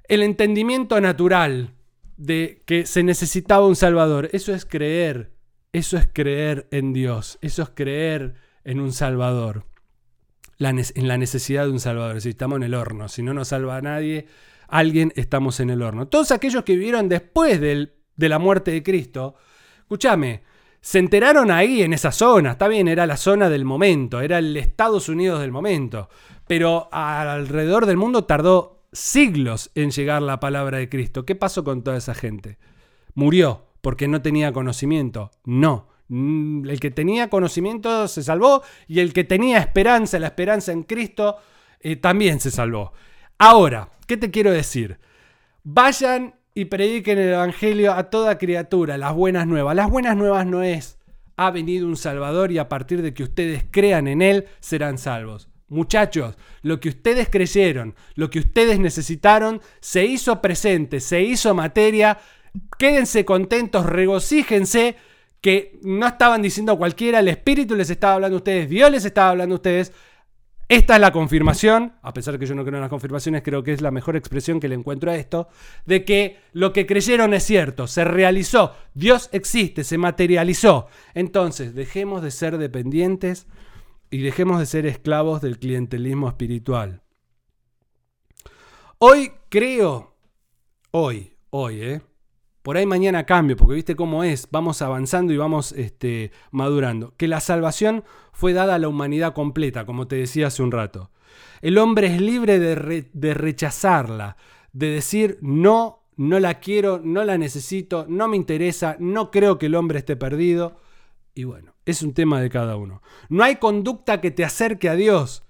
el 0.08 0.22
entendimiento 0.22 1.00
natural 1.00 1.74
de 2.16 2.62
que 2.66 2.86
se 2.86 3.02
necesitaba 3.02 3.66
un 3.66 3.76
Salvador. 3.76 4.28
Eso 4.32 4.54
es 4.54 4.64
creer, 4.64 5.32
eso 5.72 5.96
es 5.96 6.08
creer 6.12 6.68
en 6.70 6.92
Dios, 6.92 7.38
eso 7.40 7.62
es 7.62 7.70
creer 7.74 8.34
en 8.64 8.80
un 8.80 8.92
Salvador, 8.92 9.66
en 10.58 11.08
la 11.08 11.18
necesidad 11.18 11.64
de 11.64 11.72
un 11.72 11.80
Salvador. 11.80 12.20
Si 12.20 12.30
estamos 12.30 12.56
en 12.56 12.62
el 12.62 12.74
horno, 12.74 13.08
si 13.08 13.22
no 13.22 13.34
nos 13.34 13.48
salva 13.48 13.76
a 13.76 13.82
nadie, 13.82 14.26
alguien 14.68 15.12
estamos 15.16 15.60
en 15.60 15.70
el 15.70 15.82
horno. 15.82 16.08
Todos 16.08 16.30
aquellos 16.32 16.64
que 16.64 16.74
vivieron 16.74 17.08
después 17.08 17.60
de 17.60 17.90
la 18.16 18.38
muerte 18.38 18.70
de 18.70 18.82
Cristo, 18.82 19.34
escúchame, 19.80 20.42
se 20.80 20.98
enteraron 20.98 21.50
ahí 21.50 21.82
en 21.82 21.94
esa 21.94 22.12
zona, 22.12 22.52
está 22.52 22.68
bien, 22.68 22.88
era 22.88 23.06
la 23.06 23.16
zona 23.16 23.48
del 23.48 23.64
momento, 23.64 24.20
era 24.20 24.38
el 24.38 24.54
Estados 24.56 25.08
Unidos 25.08 25.40
del 25.40 25.50
momento, 25.50 26.10
pero 26.46 26.88
alrededor 26.92 27.86
del 27.86 27.96
mundo 27.96 28.24
tardó 28.24 28.83
siglos 28.94 29.70
en 29.74 29.90
llegar 29.90 30.22
la 30.22 30.40
palabra 30.40 30.78
de 30.78 30.88
Cristo. 30.88 31.26
¿Qué 31.26 31.34
pasó 31.34 31.64
con 31.64 31.82
toda 31.82 31.98
esa 31.98 32.14
gente? 32.14 32.58
¿Murió 33.14 33.66
porque 33.82 34.08
no 34.08 34.22
tenía 34.22 34.52
conocimiento? 34.52 35.30
No. 35.44 35.88
Mm, 36.08 36.68
el 36.68 36.80
que 36.80 36.90
tenía 36.90 37.28
conocimiento 37.28 38.08
se 38.08 38.22
salvó 38.22 38.62
y 38.86 39.00
el 39.00 39.12
que 39.12 39.24
tenía 39.24 39.58
esperanza, 39.58 40.18
la 40.18 40.28
esperanza 40.28 40.72
en 40.72 40.84
Cristo, 40.84 41.36
eh, 41.80 41.96
también 41.96 42.40
se 42.40 42.50
salvó. 42.50 42.92
Ahora, 43.38 43.90
¿qué 44.06 44.16
te 44.16 44.30
quiero 44.30 44.52
decir? 44.52 44.98
Vayan 45.64 46.36
y 46.54 46.66
prediquen 46.66 47.18
el 47.18 47.30
Evangelio 47.30 47.92
a 47.92 48.10
toda 48.10 48.38
criatura, 48.38 48.96
las 48.96 49.14
buenas 49.14 49.46
nuevas. 49.46 49.74
Las 49.74 49.90
buenas 49.90 50.16
nuevas 50.16 50.46
no 50.46 50.62
es, 50.62 50.98
ha 51.36 51.50
venido 51.50 51.88
un 51.88 51.96
Salvador 51.96 52.52
y 52.52 52.58
a 52.58 52.68
partir 52.68 53.02
de 53.02 53.12
que 53.12 53.24
ustedes 53.24 53.64
crean 53.70 54.06
en 54.06 54.22
Él, 54.22 54.46
serán 54.60 54.98
salvos. 54.98 55.48
Muchachos, 55.68 56.36
lo 56.62 56.78
que 56.78 56.90
ustedes 56.90 57.28
creyeron, 57.30 57.94
lo 58.14 58.28
que 58.30 58.38
ustedes 58.38 58.78
necesitaron, 58.78 59.60
se 59.80 60.04
hizo 60.04 60.40
presente, 60.42 61.00
se 61.00 61.22
hizo 61.22 61.54
materia. 61.54 62.18
Quédense 62.78 63.24
contentos, 63.24 63.86
regocíjense 63.86 64.96
que 65.40 65.78
no 65.82 66.06
estaban 66.06 66.42
diciendo 66.42 66.78
cualquiera, 66.78 67.18
el 67.18 67.28
Espíritu 67.28 67.74
les 67.74 67.90
estaba 67.90 68.14
hablando 68.14 68.36
a 68.36 68.38
ustedes, 68.38 68.68
Dios 68.68 68.90
les 68.90 69.04
estaba 69.04 69.30
hablando 69.30 69.54
a 69.54 69.56
ustedes. 69.56 69.92
Esta 70.68 70.94
es 70.94 71.00
la 71.00 71.12
confirmación, 71.12 71.92
a 72.00 72.14
pesar 72.14 72.32
de 72.32 72.40
que 72.40 72.46
yo 72.46 72.54
no 72.54 72.64
creo 72.64 72.76
en 72.76 72.80
las 72.80 72.88
confirmaciones, 72.88 73.42
creo 73.42 73.62
que 73.62 73.74
es 73.74 73.82
la 73.82 73.90
mejor 73.90 74.16
expresión 74.16 74.58
que 74.58 74.68
le 74.68 74.74
encuentro 74.74 75.10
a 75.10 75.16
esto, 75.16 75.48
de 75.84 76.04
que 76.04 76.38
lo 76.52 76.72
que 76.72 76.86
creyeron 76.86 77.34
es 77.34 77.44
cierto, 77.44 77.86
se 77.86 78.04
realizó, 78.04 78.74
Dios 78.94 79.28
existe, 79.32 79.84
se 79.84 79.98
materializó. 79.98 80.88
Entonces, 81.12 81.74
dejemos 81.74 82.22
de 82.22 82.30
ser 82.30 82.56
dependientes 82.56 83.46
y 84.14 84.18
dejemos 84.18 84.60
de 84.60 84.66
ser 84.66 84.86
esclavos 84.86 85.40
del 85.40 85.58
clientelismo 85.58 86.28
espiritual. 86.28 87.02
Hoy 88.98 89.32
creo, 89.48 90.14
hoy, 90.92 91.32
hoy, 91.50 91.82
¿eh? 91.82 92.00
Por 92.62 92.76
ahí 92.76 92.86
mañana 92.86 93.26
cambio, 93.26 93.56
porque 93.56 93.74
viste 93.74 93.96
cómo 93.96 94.22
es, 94.22 94.46
vamos 94.52 94.82
avanzando 94.82 95.32
y 95.32 95.36
vamos 95.36 95.72
este, 95.72 96.30
madurando. 96.52 97.12
Que 97.16 97.26
la 97.26 97.40
salvación 97.40 98.04
fue 98.32 98.52
dada 98.52 98.76
a 98.76 98.78
la 98.78 98.86
humanidad 98.86 99.34
completa, 99.34 99.84
como 99.84 100.06
te 100.06 100.14
decía 100.14 100.46
hace 100.46 100.62
un 100.62 100.70
rato. 100.70 101.10
El 101.60 101.76
hombre 101.76 102.06
es 102.06 102.20
libre 102.20 102.60
de, 102.60 103.10
de 103.12 103.34
rechazarla, 103.34 104.36
de 104.72 104.90
decir 104.90 105.38
no, 105.42 106.04
no 106.14 106.38
la 106.38 106.60
quiero, 106.60 107.00
no 107.02 107.24
la 107.24 107.36
necesito, 107.36 108.06
no 108.08 108.28
me 108.28 108.36
interesa, 108.36 108.94
no 109.00 109.32
creo 109.32 109.58
que 109.58 109.66
el 109.66 109.74
hombre 109.74 109.98
esté 109.98 110.14
perdido. 110.14 110.76
Y 111.34 111.44
bueno, 111.44 111.74
es 111.84 112.02
un 112.02 112.14
tema 112.14 112.40
de 112.40 112.50
cada 112.50 112.76
uno. 112.76 113.02
No 113.28 113.42
hay 113.42 113.56
conducta 113.56 114.20
que 114.20 114.30
te 114.30 114.44
acerque 114.44 114.88
a 114.88 114.94
Dios. 114.94 115.42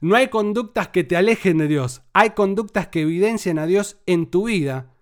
No 0.00 0.16
hay 0.16 0.28
conductas 0.28 0.88
que 0.88 1.04
te 1.04 1.16
alejen 1.16 1.58
de 1.58 1.68
Dios. 1.68 2.02
Hay 2.12 2.30
conductas 2.30 2.88
que 2.88 3.02
evidencian 3.02 3.58
a 3.58 3.66
Dios 3.66 3.98
en 4.06 4.26
tu 4.26 4.46
vida 4.46 4.92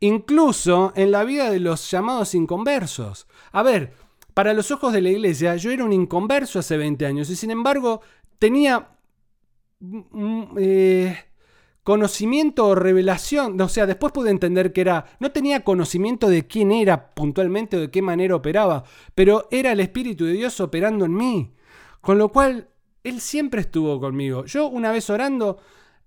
incluso 0.00 0.92
en 0.96 1.10
la 1.10 1.24
vida 1.24 1.50
de 1.50 1.60
los 1.60 1.90
llamados 1.90 2.34
inconversos. 2.34 3.26
A 3.52 3.62
ver, 3.62 3.94
para 4.34 4.52
los 4.52 4.70
ojos 4.70 4.92
de 4.92 5.00
la 5.00 5.10
iglesia, 5.10 5.56
yo 5.56 5.70
era 5.70 5.84
un 5.84 5.92
inconverso 5.92 6.58
hace 6.58 6.76
20 6.76 7.06
años 7.06 7.30
y 7.30 7.36
sin 7.36 7.50
embargo 7.50 8.00
tenía 8.38 8.88
mm, 9.80 10.00
mm, 10.10 10.54
eh, 10.58 11.24
conocimiento 11.84 12.66
o 12.66 12.74
revelación, 12.74 13.60
o 13.60 13.68
sea, 13.68 13.86
después 13.86 14.12
pude 14.12 14.30
entender 14.30 14.72
que 14.72 14.80
era, 14.80 15.04
no 15.20 15.30
tenía 15.30 15.62
conocimiento 15.62 16.28
de 16.28 16.46
quién 16.46 16.72
era 16.72 17.14
puntualmente 17.14 17.76
o 17.76 17.80
de 17.80 17.90
qué 17.90 18.00
manera 18.00 18.34
operaba, 18.34 18.84
pero 19.14 19.46
era 19.50 19.72
el 19.72 19.80
Espíritu 19.80 20.24
de 20.24 20.32
Dios 20.32 20.58
operando 20.60 21.04
en 21.04 21.14
mí. 21.14 21.52
Con 22.00 22.18
lo 22.18 22.30
cual, 22.30 22.68
Él 23.02 23.20
siempre 23.20 23.60
estuvo 23.60 24.00
conmigo. 24.00 24.46
Yo 24.46 24.66
una 24.68 24.90
vez 24.90 25.08
orando, 25.10 25.58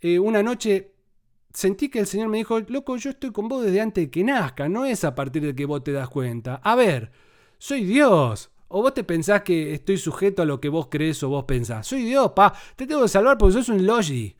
eh, 0.01 0.17
una 0.19 0.41
noche 0.41 0.93
sentí 1.53 1.89
que 1.89 1.99
el 1.99 2.07
Señor 2.07 2.29
me 2.29 2.37
dijo, 2.37 2.59
loco, 2.59 2.97
yo 2.97 3.11
estoy 3.11 3.31
con 3.31 3.47
vos 3.47 3.63
desde 3.63 3.81
antes 3.81 4.05
de 4.05 4.11
que 4.11 4.23
nazca, 4.23 4.67
no 4.67 4.83
es 4.83 5.03
a 5.03 5.13
partir 5.13 5.43
de 5.43 5.55
que 5.55 5.65
vos 5.65 5.83
te 5.83 5.91
das 5.91 6.09
cuenta. 6.09 6.55
A 6.63 6.75
ver, 6.75 7.11
soy 7.59 7.85
Dios. 7.85 8.49
O 8.69 8.81
vos 8.81 8.93
te 8.93 9.03
pensás 9.03 9.43
que 9.43 9.73
estoy 9.73 9.97
sujeto 9.97 10.41
a 10.41 10.45
lo 10.45 10.59
que 10.59 10.69
vos 10.69 10.87
crees 10.89 11.23
o 11.23 11.29
vos 11.29 11.45
pensás. 11.45 11.87
Soy 11.87 12.03
Dios, 12.03 12.31
pa. 12.35 12.53
Te 12.75 12.85
tengo 12.85 13.03
que 13.03 13.07
salvar 13.07 13.37
porque 13.37 13.53
sos 13.53 13.69
un 13.69 13.85
logi. 13.85 14.35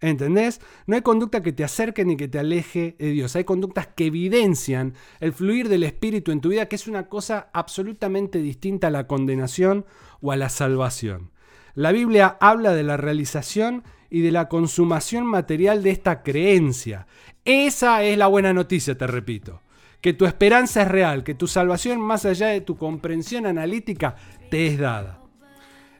¿Entendés? 0.00 0.60
No 0.86 0.94
hay 0.94 1.02
conducta 1.02 1.42
que 1.42 1.52
te 1.52 1.64
acerque 1.64 2.04
ni 2.04 2.16
que 2.16 2.28
te 2.28 2.38
aleje 2.38 2.94
de 2.98 3.10
Dios. 3.10 3.34
Hay 3.34 3.44
conductas 3.44 3.88
que 3.88 4.06
evidencian 4.06 4.94
el 5.18 5.32
fluir 5.32 5.68
del 5.68 5.82
Espíritu 5.82 6.30
en 6.30 6.40
tu 6.40 6.50
vida, 6.50 6.66
que 6.66 6.76
es 6.76 6.86
una 6.86 7.08
cosa 7.08 7.48
absolutamente 7.52 8.38
distinta 8.38 8.86
a 8.86 8.90
la 8.90 9.08
condenación 9.08 9.86
o 10.20 10.30
a 10.30 10.36
la 10.36 10.50
salvación. 10.50 11.32
La 11.74 11.90
Biblia 11.90 12.36
habla 12.40 12.74
de 12.74 12.84
la 12.84 12.96
realización 12.96 13.82
y 14.08 14.20
de 14.20 14.30
la 14.30 14.48
consumación 14.48 15.26
material 15.26 15.82
de 15.82 15.90
esta 15.90 16.22
creencia. 16.22 17.06
Esa 17.44 18.02
es 18.04 18.16
la 18.16 18.28
buena 18.28 18.52
noticia, 18.52 18.96
te 18.96 19.06
repito. 19.06 19.62
Que 20.00 20.12
tu 20.12 20.26
esperanza 20.26 20.82
es 20.82 20.88
real, 20.88 21.24
que 21.24 21.34
tu 21.34 21.48
salvación 21.48 22.00
más 22.00 22.24
allá 22.24 22.48
de 22.48 22.60
tu 22.60 22.76
comprensión 22.76 23.46
analítica 23.46 24.14
te 24.48 24.68
es 24.68 24.78
dada. 24.78 25.17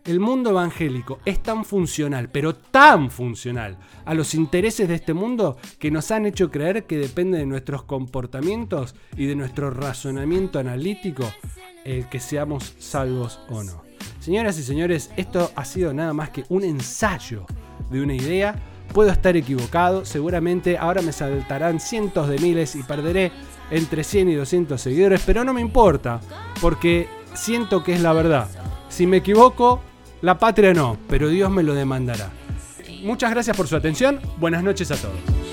El 0.05 0.21
mundo 0.21 0.51
evangélico 0.51 1.19
es 1.25 1.43
tan 1.43 1.65
funcional, 1.65 2.31
pero 2.31 2.55
tan 2.55 3.11
funcional 3.11 3.77
a 4.05 4.15
los 4.15 4.35
intereses 4.35 4.89
de 4.89 4.95
este 4.95 5.13
mundo 5.13 5.59
que 5.79 5.91
nos 5.91 6.11
han 6.11 6.27
hecho 6.27 6.51
creer 6.51 6.85
que 6.85 6.97
depende 6.97 7.39
de 7.39 7.47
nuestros 7.47 7.83
comportamientos 7.83 8.95
y 9.17 9.27
de 9.27 9.37
nuestro 9.37 9.71
razonamiento 9.71 10.59
analítico 10.59 11.25
el 11.85 12.09
que 12.09 12.21
seamos 12.21 12.75
salvos 12.79 13.41
o 13.51 13.63
no. 13.63 13.83
Señoras 14.21 14.59
y 14.59 14.63
señores, 14.63 15.11
esto 15.17 15.53
ha 15.55 15.65
sido 15.65 15.95
nada 15.95 16.13
más 16.13 16.31
que 16.31 16.45
un 16.49 16.65
ensayo 16.65 17.47
de 17.91 18.03
una 18.03 18.15
idea. 18.15 18.55
Puedo 18.93 19.11
estar 19.11 19.37
equivocado, 19.37 20.05
seguramente 20.05 20.79
ahora 20.79 21.03
me 21.03 21.13
saltarán 21.13 21.81
cientos 21.81 22.29
de 22.29 22.39
miles 22.39 22.75
y 22.75 22.83
perderé 22.83 23.33
entre 23.71 24.05
100 24.05 24.31
y 24.31 24.35
200 24.35 24.81
seguidores, 24.81 25.23
pero 25.25 25.45
no 25.45 25.53
me 25.53 25.61
importa, 25.61 26.21
porque 26.61 27.09
siento 27.35 27.85
que 27.85 27.95
es 27.95 28.01
la 28.01 28.13
verdad. 28.13 28.49
Si 28.89 29.07
me 29.07 29.19
equivoco, 29.19 29.83
la 30.23 30.39
patria 30.39 30.75
no, 30.75 30.99
pero 31.09 31.29
Dios 31.29 31.51
me 31.51 31.63
lo 31.63 31.75
demandará. 31.75 32.31
Muchas 33.03 33.31
gracias 33.31 33.57
por 33.57 33.69
su 33.69 33.77
atención, 33.77 34.21
buenas 34.39 34.63
noches 34.63 34.91
a 34.91 34.97
todos. 34.97 35.48